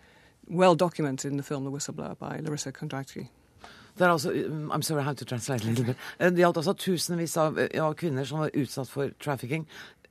[0.49, 3.27] well documented in the film The Whistleblower by Larissa Kondracki.
[3.99, 5.97] Det altså, um, I'm sorry, have to translate a little bit.
[6.19, 9.65] Eh, det gjaldt altså tusenvis av ja, kvinner som var utsatt for trafficking.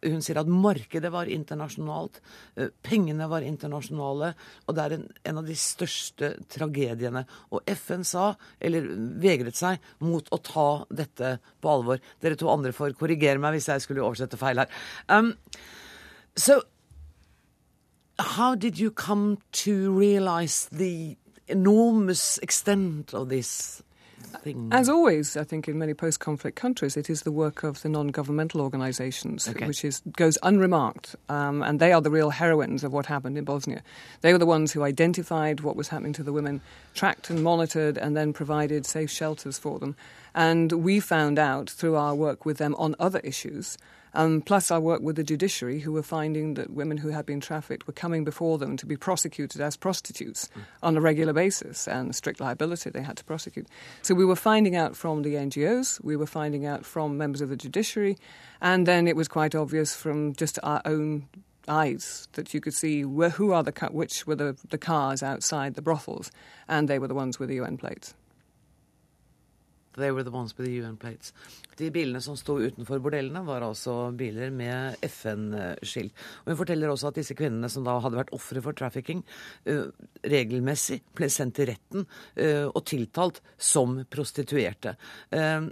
[0.05, 2.20] Hun sier at markedet var internasjonalt,
[2.57, 4.34] eh, pengene var internasjonale,
[4.66, 7.24] og det er en, en, av de største tragediene.
[7.51, 8.86] Og FN sa, eller
[9.22, 12.03] vegret seg, mot å ta dette på alvor.
[12.20, 14.82] Dere to andre får korrigere meg hvis jeg skulle oversette feil her.
[15.09, 15.32] Um,
[16.36, 16.61] so,
[18.18, 21.16] how did you come to realize the
[21.46, 23.82] enormous extent of this
[24.42, 24.68] thing?
[24.72, 28.60] As always, I think in many post-conflict countries, it is the work of the non-governmental
[28.60, 29.66] organizations, Okay.
[29.66, 33.44] which is goes unremarked, um, and they are the real heroines of what happened in
[33.44, 33.82] Bosnia.
[34.20, 36.60] They were the ones who identified what was happening to the women,
[36.94, 39.96] tracked and monitored, and then provided safe shelters for them.
[40.34, 43.78] And we found out through our work with them on other issues
[44.18, 47.38] um, plus I work with the judiciary, who were finding that women who had been
[47.38, 50.48] trafficked were coming before them to be prosecuted as prostitutes
[50.82, 53.68] on a regular basis, and strict liability they had to prosecute.
[54.02, 57.48] So we were finding out from the NGOs, we were finding out from members of
[57.48, 58.18] the judiciary,
[58.60, 61.28] and then it was quite obvious from just our own
[61.68, 65.74] eyes that you could see where, who are the which were the, the cars outside
[65.74, 66.32] the brothels,
[66.66, 68.14] and they were the ones with the UN plates.
[69.97, 71.32] They were the ones with the UN plates.
[71.76, 76.14] De bilene som sto utenfor bordellene, var altså biler med FN-skilt.
[76.45, 79.24] Og Hun forteller også at disse kvinnene som da hadde vært ofre for trafficking,
[79.66, 79.89] eh,
[80.26, 84.97] regelmessig ble sendt til retten eh, og tiltalt som prostituerte.
[85.30, 85.68] Eh,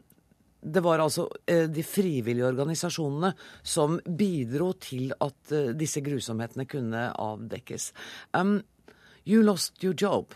[0.67, 3.29] det var altså de frivillige organisasjonene
[3.63, 7.93] som bidro til at disse grusomhetene kunne avdekkes.
[8.35, 8.65] Um,
[9.23, 10.35] you lost your job.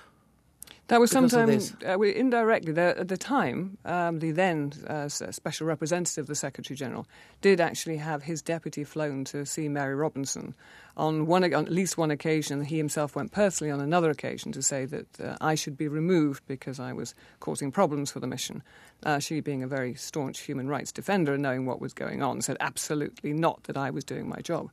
[0.90, 2.76] That was sometimes uh, we, indirectly.
[2.76, 7.06] At the time, um, the then uh, special representative of the Secretary General
[7.40, 10.52] did actually have his deputy flown to see Mary Robinson.
[10.96, 14.62] On one, on at least one occasion, he himself went personally on another occasion to
[14.62, 18.60] say that uh, I should be removed because I was causing problems for the mission.
[19.04, 22.42] Uh, she, being a very staunch human rights defender and knowing what was going on,
[22.42, 24.70] said absolutely not that I was doing my job.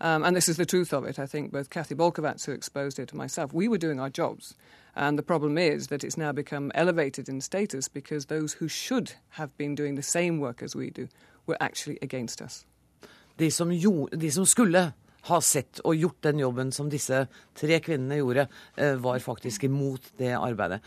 [0.00, 1.18] Um, and this is the truth of it.
[1.18, 4.54] I think both Kathy Bolkovats, who exposed it, and myself, we were doing our jobs.
[4.96, 9.12] And the problem is that it's now become elevated in status because those who should
[9.30, 11.08] have been doing the same work as we do
[11.46, 12.64] were actually against us.
[13.40, 14.92] de som, gjorde, de som skulle
[15.28, 17.26] ha sett og gjort den jobben som disse
[17.58, 18.46] tre kvinnene gjorde,
[18.76, 20.80] eh, var faktisk imot det arbeidet.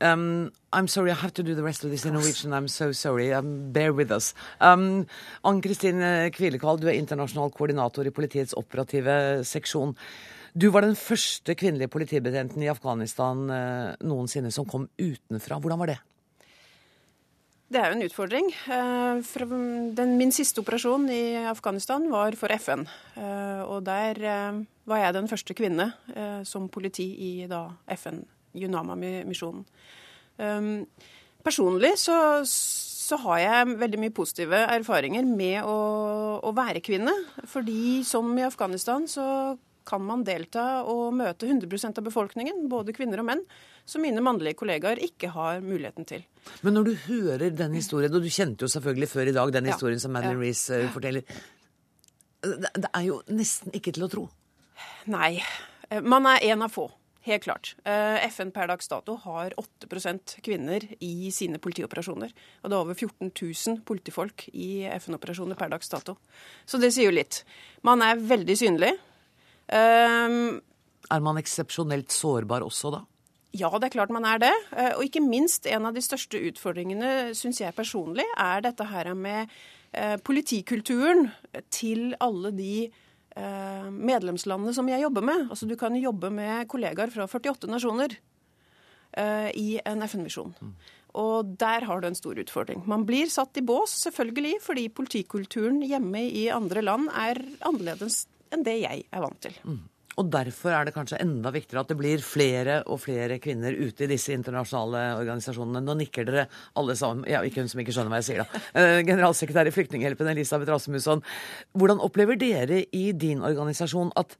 [0.00, 2.52] Um, I'm sorry, I have to do the rest of this in Norwegian.
[2.52, 3.32] I'm so sorry.
[3.32, 4.34] Um, bear with us.
[4.60, 5.06] Um,
[5.44, 9.96] Ann-Kristin Kvilekvall, du er internasjonal koordinator i politiets operative seksjon.
[10.56, 15.58] Du var den første kvinnelige politibetjenten i Afghanistan eh, noensinne som kom utenfra.
[15.60, 15.96] Hvordan var det?
[17.66, 18.48] Det er jo en utfordring.
[18.70, 19.38] Eh,
[19.98, 22.86] Den, min siste operasjon i Afghanistan var for FN.
[23.16, 25.92] Eh, Og der eh, var jeg den første kvinne
[26.44, 29.66] som politi i da FN, Unama-misjonen.
[30.38, 30.86] Um,
[31.42, 37.12] Personlig så, så har jeg veldig mye positive erfaringer med å, å være kvinne.
[37.46, 39.56] Fordi som i Afghanistan så
[39.86, 43.44] kan man delta og møte 100% av befolkningen, både kvinner og menn,
[43.86, 46.24] som mine mannlige kollegaer ikke har muligheten til.
[46.66, 49.66] Men når du hører den historien, og du kjente jo selvfølgelig før i dag den
[49.70, 50.44] Ja, historien som Madeline ja.
[50.48, 51.22] Reece eh, forteller
[52.46, 54.26] det, det er jo nesten ikke til å tro.
[55.10, 55.40] Nei.
[55.90, 56.84] Eh, Man er en av få.
[57.26, 57.72] Helt klart.
[57.82, 62.30] Eh, FN per dags dato har 8% kvinner i sine politioperasjoner.
[62.62, 66.14] Og det er over 14 000 politifolk i FN-operasjoner per dags dato.
[66.66, 67.40] Så det sier jo litt.
[67.82, 68.92] Man er veldig synlig.
[69.66, 70.60] Um,
[71.10, 73.02] Er man eksepsjonelt sårbar også da?
[73.56, 74.52] Ja, det er klart man er det.
[74.76, 79.12] Eh, Og ikke minst en av de største utfordringene, syns jeg personlig, er dette her
[79.14, 79.50] med
[79.92, 81.30] eh, politikulturen
[81.72, 85.48] til alle de eh, medlemslandene som jeg jobber med.
[85.50, 88.18] Altså Du kan jobbe med kollegaer fra 48 nasjoner
[89.56, 90.50] i en FN-misjon.
[91.16, 92.82] Og der har du en stor utfordring.
[92.84, 98.66] Man blir satt i bås, selvfølgelig, fordi politikulturen hjemme i andre land er annerledes enn
[98.66, 99.56] det jeg er vant til.
[100.16, 104.06] Og derfor er det kanskje enda viktigere at det blir flere og flere kvinner ute
[104.06, 105.82] i disse internasjonale organisasjonene.
[105.84, 106.46] Nå nikker dere
[106.80, 107.26] alle sammen.
[107.28, 108.62] Ja, ikke hun som ikke skjønner hva jeg sier, da.
[108.80, 111.20] Eh, Generalsekretær i Flyktninghjelpen Elisabeth Rasmusson.
[111.76, 114.38] Hvordan opplever dere i din organisasjon at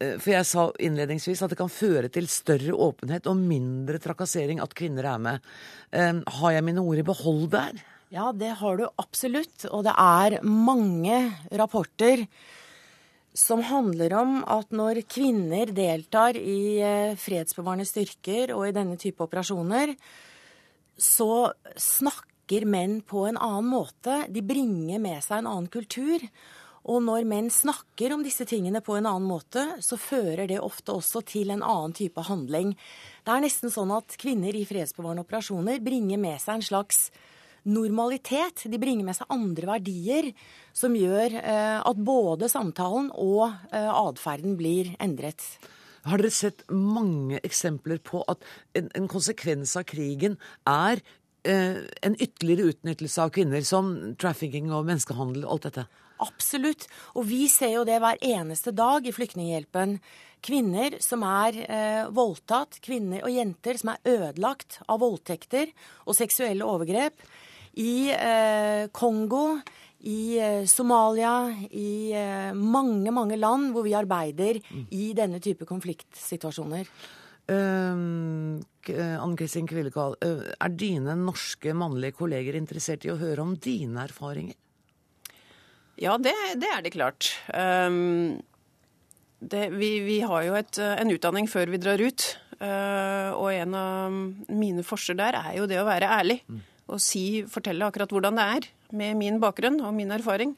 [0.00, 4.64] eh, for jeg sa innledningsvis at det kan føre til større åpenhet og mindre trakassering
[4.64, 5.50] at kvinner er med.
[5.92, 7.84] Eh, Har jeg mine ord i behold der?
[8.10, 9.68] Ja, det har du absolutt.
[9.68, 11.20] Og det er mange
[11.52, 12.24] rapporter
[13.36, 19.22] som handler om at når kvinner deltar i eh, fredsbevarende styrker og i denne type
[19.22, 19.94] operasjoner,
[21.00, 24.24] så snakker menn på en annen måte.
[24.28, 26.24] De bringer med seg en annen kultur.
[26.90, 30.96] Og når menn snakker om disse tingene på en annen måte, så fører det ofte
[30.96, 32.72] også til en annen type handling.
[33.24, 37.10] Det er nesten sånn at kvinner i fredsbevarende operasjoner bringer med seg en slags
[37.68, 38.64] normalitet.
[38.70, 40.30] De bringer med seg andre verdier
[40.76, 45.44] som gjør eh, at både samtalen og eh, atferden blir endret.
[46.08, 48.44] Har dere sett mange eksempler på at
[48.78, 50.38] en, en konsekvens av krigen
[50.68, 51.02] er
[51.44, 55.86] eh, en ytterligere utnyttelse av kvinner, som trafficking og menneskehandel og alt dette?
[56.20, 56.86] Absolutt.
[57.16, 59.98] Og vi ser jo det hver eneste dag i Flyktninghjelpen.
[60.44, 65.72] Kvinner som er eh, voldtatt, kvinner og jenter som er ødelagt av voldtekter
[66.06, 67.16] og seksuelle overgrep.
[67.78, 69.60] I eh, Kongo,
[70.10, 74.86] i eh, Somalia, i eh, mange, mange land hvor vi arbeider mm.
[74.96, 76.88] i denne type konfliktsituasjoner.
[77.50, 78.60] Uh,
[79.18, 84.04] Ann Kristin Kvillekal, uh, er dine norske mannlige kolleger interessert i å høre om dine
[84.04, 84.54] erfaringer?
[86.00, 87.32] Ja, det, det er det klart.
[87.50, 88.38] Um,
[89.40, 92.28] det, vi, vi, har jo et, en utdanning før vi drar ut.
[92.60, 94.16] Uh, og en av
[94.52, 96.38] mine forser der er jo det å være ærlig.
[96.46, 96.62] Mm.
[96.90, 100.54] Og si, fortelle akkurat hvordan det er, med min bakgrunn og min erfaring.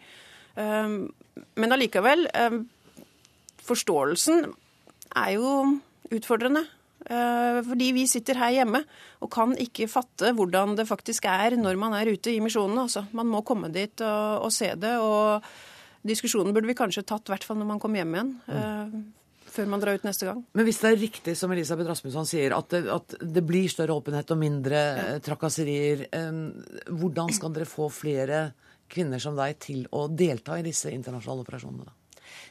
[0.56, 1.12] Um,
[1.56, 2.62] men allikevel, um,
[3.62, 4.46] forståelsen
[5.16, 5.50] er jo
[6.12, 6.64] utfordrende.
[7.02, 8.84] Uh, fordi vi sitter her hjemme
[9.24, 12.86] og kan ikke fatte hvordan det faktisk er når man er ute i misjonene.
[12.86, 14.94] Altså, man må komme dit og, og se det.
[15.02, 15.42] og
[16.06, 18.32] Diskusjonen burde vi kanskje tatt, i hvert fall når man kommer hjem igjen.
[18.46, 19.02] Mm.
[19.52, 20.42] Før man drar ut neste gang.
[20.56, 23.96] Men hvis det er riktig som Elisabeth Rasmusson sier, at det, at det blir større
[23.98, 25.08] åpenhet og mindre ja.
[25.12, 26.06] Eh, trakasserier,
[26.88, 28.46] hvordan skal dere få flere
[28.92, 31.84] kvinner som deg til å delta i disse internasjonale operasjonene?
[31.88, 31.98] da?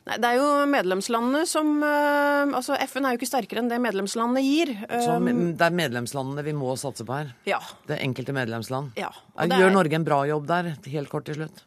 [0.05, 4.43] Nei, Det er jo medlemslandene som Altså, FN er jo ikke sterkere enn det medlemslandene
[4.45, 4.73] gir.
[4.89, 7.33] Så det er medlemslandene vi må satse på her?
[7.49, 7.61] Ja.
[7.89, 8.93] Det enkelte medlemsland?
[8.99, 9.09] Ja.
[9.41, 9.73] Gjør er...
[9.73, 11.65] Norge en bra jobb der, helt kort til slutt?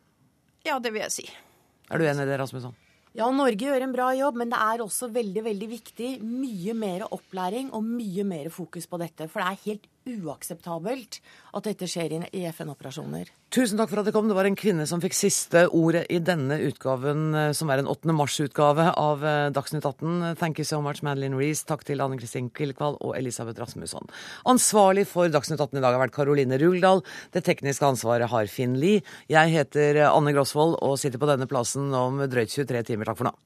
[0.66, 1.28] Ja, det vil jeg si.
[1.90, 2.76] Er du enig i det, Rasmusson?
[3.14, 7.04] Ja, Norge gjør en bra jobb, men det er også veldig veldig viktig mye mer
[7.14, 9.28] opplæring og mye mer fokus på dette.
[9.30, 11.20] For det er helt uakseptabelt
[11.54, 13.30] at dette skjer i FN-operasjoner.
[13.54, 14.26] Tusen takk for at dere kom.
[14.28, 17.90] Det var en kvinne som fikk siste ordet i denne utgaven, eh, som er en
[17.92, 18.10] 8.
[18.16, 20.34] mars-utgave av eh, Dagsnytt 18.
[20.40, 21.64] Thank you so much, Madeline Reece.
[21.68, 24.10] Takk til Anne Kristin Kvillekvald og Elisabeth Rasmusson.
[24.50, 27.04] Ansvarlig for Dagsnytt 18 i dag har vært Karoline Ruldal.
[27.30, 29.04] Det tekniske ansvaret har Finn Lie.
[29.30, 33.12] Jeg heter Anne Grosvold og sitter på denne plassen om drøyt 23 timer.
[33.12, 33.36] Takk for nå.